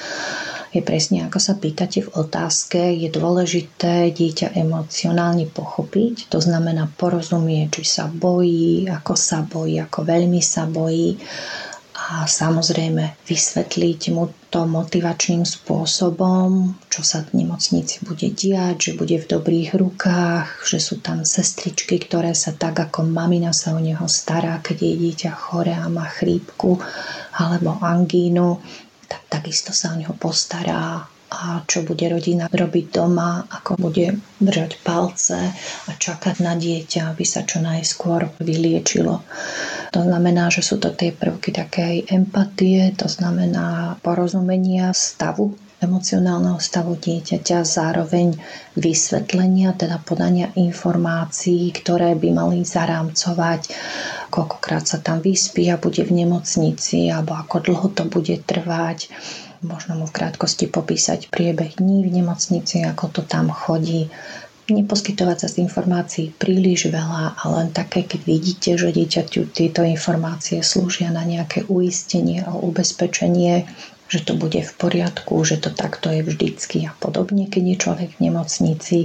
je 0.73 0.81
presne 0.81 1.29
ako 1.29 1.37
sa 1.37 1.61
pýtate 1.61 2.01
v 2.01 2.13
otázke, 2.17 2.81
je 2.97 3.13
dôležité 3.13 4.09
dieťa 4.09 4.57
emocionálne 4.57 5.45
pochopiť, 5.53 6.33
to 6.33 6.41
znamená 6.41 6.89
porozumieť, 6.97 7.77
či 7.77 7.85
sa 7.85 8.09
bojí, 8.09 8.89
ako 8.89 9.13
sa 9.13 9.45
bojí, 9.45 9.77
ako 9.77 10.01
veľmi 10.09 10.41
sa 10.41 10.65
bojí 10.65 11.21
a 12.13 12.29
samozrejme 12.29 13.25
vysvetliť 13.25 14.13
mu 14.13 14.29
to 14.53 14.69
motivačným 14.69 15.49
spôsobom, 15.49 16.77
čo 16.93 17.01
sa 17.01 17.25
v 17.25 17.41
nemocnici 17.41 18.05
bude 18.05 18.29
diať, 18.29 18.93
že 18.93 18.99
bude 19.01 19.17
v 19.17 19.31
dobrých 19.33 19.73
rukách, 19.81 20.61
že 20.69 20.77
sú 20.77 21.01
tam 21.01 21.25
sestričky, 21.25 21.97
ktoré 21.97 22.37
sa 22.37 22.53
tak 22.53 22.77
ako 22.77 23.09
mamina 23.09 23.57
sa 23.57 23.73
o 23.73 23.81
neho 23.81 24.05
stará, 24.13 24.61
keď 24.61 24.77
je 24.85 24.93
dieťa 25.09 25.33
chore 25.33 25.73
a 25.73 25.89
má 25.89 26.05
chrípku 26.05 26.77
alebo 27.33 27.81
angínu, 27.81 28.61
tak 29.09 29.25
takisto 29.33 29.73
sa 29.73 29.97
o 29.97 29.97
neho 29.97 30.13
postará 30.13 31.09
a 31.33 31.65
čo 31.65 31.81
bude 31.81 32.05
rodina 32.13 32.45
robiť 32.53 32.93
doma, 32.93 33.49
ako 33.49 33.89
bude 33.89 34.21
držať 34.37 34.85
palce 34.85 35.41
a 35.89 35.91
čakať 35.97 36.45
na 36.45 36.53
dieťa, 36.61 37.09
aby 37.09 37.25
sa 37.25 37.49
čo 37.49 37.65
najskôr 37.65 38.29
vyliečilo. 38.37 39.25
To 39.93 40.01
znamená, 40.01 40.49
že 40.49 40.65
sú 40.65 40.81
to 40.81 40.93
tie 40.97 41.13
prvky 41.13 41.53
takej 41.53 42.09
empatie, 42.09 42.97
to 42.97 43.07
znamená 43.13 44.01
porozumenia 44.01 44.97
stavu 44.97 45.53
emocionálneho 45.83 46.63
stavu 46.63 46.95
dieťaťa, 46.95 47.67
zároveň 47.67 48.39
vysvetlenia, 48.79 49.75
teda 49.75 49.99
podania 49.99 50.55
informácií, 50.55 51.75
ktoré 51.75 52.15
by 52.15 52.29
mali 52.31 52.63
zarámcovať, 52.63 53.75
koľkokrát 54.31 54.87
sa 54.87 55.03
tam 55.03 55.19
vyspí 55.19 55.67
a 55.75 55.83
bude 55.83 56.07
v 56.07 56.23
nemocnici, 56.23 57.11
alebo 57.11 57.35
ako 57.35 57.57
dlho 57.67 57.89
to 57.91 58.07
bude 58.07 58.47
trvať, 58.47 59.11
možno 59.67 59.99
mu 59.99 60.07
v 60.07 60.15
krátkosti 60.15 60.71
popísať 60.71 61.35
priebeh 61.35 61.75
dní 61.75 62.07
v 62.07 62.23
nemocnici, 62.23 62.87
ako 62.87 63.11
to 63.11 63.23
tam 63.27 63.51
chodí, 63.51 64.07
neposkytovať 64.71 65.37
sa 65.43 65.49
z 65.51 65.67
informácií 65.67 66.31
príliš 66.39 66.93
veľa 66.93 67.35
a 67.35 67.45
len 67.59 67.75
také, 67.75 68.07
keď 68.07 68.21
vidíte, 68.23 68.71
že 68.79 68.95
dieťaťu 68.95 69.51
tieto 69.51 69.83
informácie 69.83 70.63
slúžia 70.63 71.11
na 71.11 71.27
nejaké 71.27 71.67
uistenie 71.67 72.47
a 72.47 72.55
ubezpečenie, 72.55 73.67
že 74.13 74.29
to 74.29 74.37
bude 74.37 74.61
v 74.61 74.73
poriadku, 74.77 75.41
že 75.41 75.57
to 75.57 75.73
takto 75.73 76.13
je 76.13 76.21
vždycky 76.21 76.85
a 76.85 76.93
podobne, 77.01 77.49
keď 77.49 77.63
je 77.65 77.77
človek 77.81 78.11
v 78.13 78.23
nemocnici. 78.29 78.99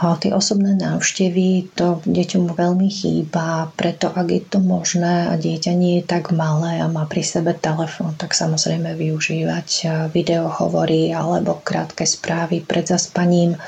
A 0.00 0.16
tie 0.16 0.32
osobné 0.32 0.74
návštevy, 0.80 1.76
to 1.76 2.00
deťom 2.08 2.56
veľmi 2.56 2.88
chýba, 2.88 3.68
preto 3.76 4.08
ak 4.08 4.26
je 4.32 4.42
to 4.48 4.58
možné 4.64 5.28
a 5.28 5.36
dieťa 5.36 5.72
nie 5.76 6.00
je 6.00 6.08
tak 6.08 6.32
malé 6.32 6.80
a 6.80 6.88
má 6.88 7.04
pri 7.04 7.20
sebe 7.20 7.52
telefón, 7.52 8.16
tak 8.16 8.32
samozrejme 8.32 8.96
využívať 8.96 9.68
videohovory 10.10 11.12
alebo 11.12 11.60
krátke 11.60 12.08
správy 12.08 12.64
pred 12.64 12.88
zaspaním 12.88 13.60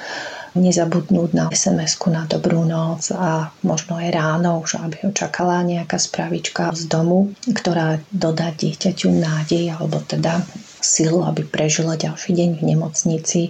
nezabudnúť 0.57 1.31
na 1.37 1.47
sms 1.53 2.01
na 2.09 2.25
dobrú 2.25 2.65
noc 2.65 3.13
a 3.13 3.53
možno 3.63 4.01
aj 4.01 4.09
ráno, 4.13 4.65
už 4.65 4.81
aby 4.81 4.97
ho 5.05 5.11
čakala 5.13 5.61
nejaká 5.63 6.01
spravička 6.01 6.73
z 6.73 6.89
domu, 6.89 7.31
ktorá 7.45 8.01
dodá 8.09 8.51
dieťaťu 8.53 9.09
nádej 9.13 9.77
alebo 9.77 10.01
teda 10.03 10.41
silu, 10.87 11.27
aby 11.27 11.43
prežila 11.43 11.99
ďalší 11.99 12.31
deň 12.31 12.51
v 12.59 12.63
nemocnici 12.63 13.41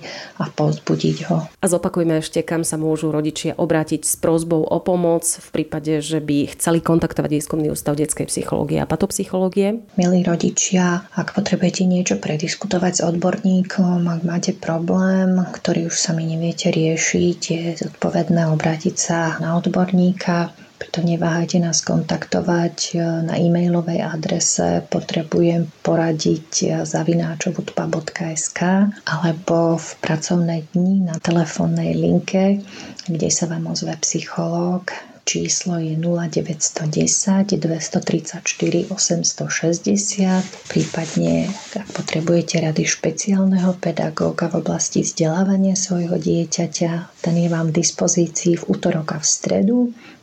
a 0.40 0.49
pozbudiť 0.49 1.16
ho. 1.29 1.44
A 1.44 1.66
zopakujme 1.68 2.25
ešte, 2.25 2.40
kam 2.40 2.64
sa 2.64 2.81
môžu 2.81 3.12
rodičia 3.12 3.53
obrátiť 3.53 4.09
s 4.09 4.16
prozbou 4.16 4.64
o 4.64 4.79
pomoc 4.81 5.29
v 5.29 5.49
prípade, 5.53 6.01
že 6.01 6.25
by 6.25 6.57
chceli 6.57 6.81
kontaktovať 6.81 7.31
výskumný 7.31 7.68
ústav 7.68 7.94
detskej 8.01 8.33
psychológie 8.33 8.81
a 8.81 8.88
patopsychológie. 8.88 9.85
Milí 10.01 10.25
rodičia, 10.25 11.05
ak 11.12 11.37
potrebujete 11.37 11.85
niečo 11.85 12.16
prediskutovať 12.16 12.92
s 12.96 13.05
odborníkom, 13.05 14.09
ak 14.09 14.20
máte 14.25 14.57
problém, 14.57 15.37
ktorý 15.37 15.92
už 15.92 15.96
sami 16.01 16.25
neviete 16.25 16.72
riešiť, 16.72 17.40
je 17.53 17.62
zodpovedné 17.85 18.49
obrátiť 18.51 18.96
sa 18.96 19.37
na 19.38 19.61
odborníka 19.61 20.57
preto 20.87 21.03
neváhajte 21.03 21.59
nás 21.59 21.83
kontaktovať 21.83 22.94
e, 22.94 23.03
na 23.27 23.35
e-mailovej 23.35 24.07
adrese 24.07 24.87
potrebujem 24.87 25.66
poradiť 25.83 26.49
e, 26.62 26.66
zavináčovutpa.sk 26.87 28.61
alebo 29.03 29.75
v 29.75 29.88
pracovné 29.99 30.62
dni 30.70 31.11
na 31.11 31.18
telefónnej 31.18 31.90
linke, 31.90 32.62
kde 33.11 33.29
sa 33.35 33.51
vám 33.51 33.66
ozve 33.66 33.99
psychológ 33.99 34.94
číslo 35.27 35.83
je 35.83 35.99
0910 35.99 37.59
234 37.59 38.87
860. 38.95 40.71
Prípadne, 40.71 41.51
ak 41.75 41.91
potrebujete 41.91 42.62
rady 42.62 42.87
špeciálneho 42.87 43.75
pedagóga 43.83 44.47
v 44.55 44.62
oblasti 44.62 45.03
vzdelávania 45.03 45.75
svojho 45.75 46.15
dieťaťa, 46.23 47.19
ten 47.27 47.35
je 47.43 47.51
vám 47.51 47.75
v 47.75 47.83
dispozícii 47.83 48.55
v 48.55 48.65
útorok 48.71 49.19
a 49.19 49.19
v 49.19 49.27
stredu 49.27 49.79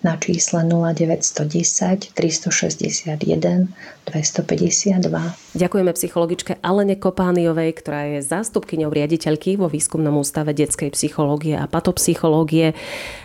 na 0.08 0.16
čísle 0.16 0.64
0910 0.64 2.16
361 2.16 3.68
252. 4.04 5.00
Ďakujeme 5.56 5.92
psychologičke 5.96 6.60
Alene 6.60 7.00
Kopániovej, 7.00 7.72
ktorá 7.80 8.02
je 8.12 8.20
zástupkyňou 8.20 8.92
riaditeľky 8.92 9.56
vo 9.56 9.72
výskumnom 9.72 10.20
ústave 10.20 10.52
detskej 10.52 10.92
psychológie 10.92 11.56
a 11.56 11.72
patopsychológie. 11.72 12.76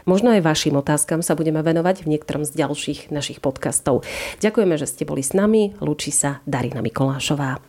Možno 0.06 0.30
aj 0.30 0.46
vašim 0.46 0.78
otázkam 0.78 1.18
sa 1.18 1.34
budeme 1.34 1.58
venovať 1.68 2.08
v 2.08 2.16
niektorom 2.16 2.48
z 2.48 2.56
ďalších 2.56 3.12
našich 3.12 3.44
podcastov. 3.44 4.08
Ďakujeme, 4.40 4.80
že 4.80 4.88
ste 4.88 5.04
boli 5.04 5.20
s 5.20 5.36
nami. 5.36 5.76
Lúči 5.84 6.08
sa 6.08 6.40
Darina 6.48 6.80
Mikolášová. 6.80 7.60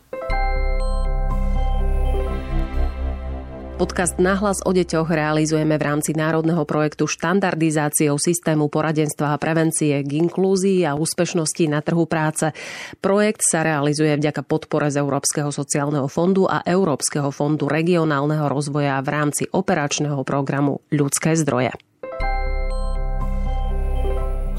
Podcast 3.80 4.20
Nahlas 4.20 4.60
o 4.68 4.76
deťoch 4.76 5.08
realizujeme 5.08 5.80
v 5.80 5.88
rámci 5.88 6.12
národného 6.12 6.68
projektu 6.68 7.08
štandardizáciou 7.08 8.20
systému 8.20 8.68
poradenstva 8.68 9.32
a 9.32 9.40
prevencie 9.40 10.04
k 10.04 10.20
inklúzii 10.20 10.84
a 10.84 11.00
úspešnosti 11.00 11.64
na 11.72 11.80
trhu 11.80 12.04
práce. 12.04 12.52
Projekt 13.00 13.40
sa 13.40 13.64
realizuje 13.64 14.12
vďaka 14.20 14.44
podpore 14.44 14.92
z 14.92 15.00
Európskeho 15.00 15.48
sociálneho 15.56 16.12
fondu 16.12 16.44
a 16.44 16.60
Európskeho 16.68 17.32
fondu 17.32 17.72
regionálneho 17.72 18.52
rozvoja 18.52 19.00
v 19.00 19.16
rámci 19.16 19.48
operačného 19.48 20.28
programu 20.28 20.84
Ľudské 20.92 21.40
zdroje. 21.40 21.72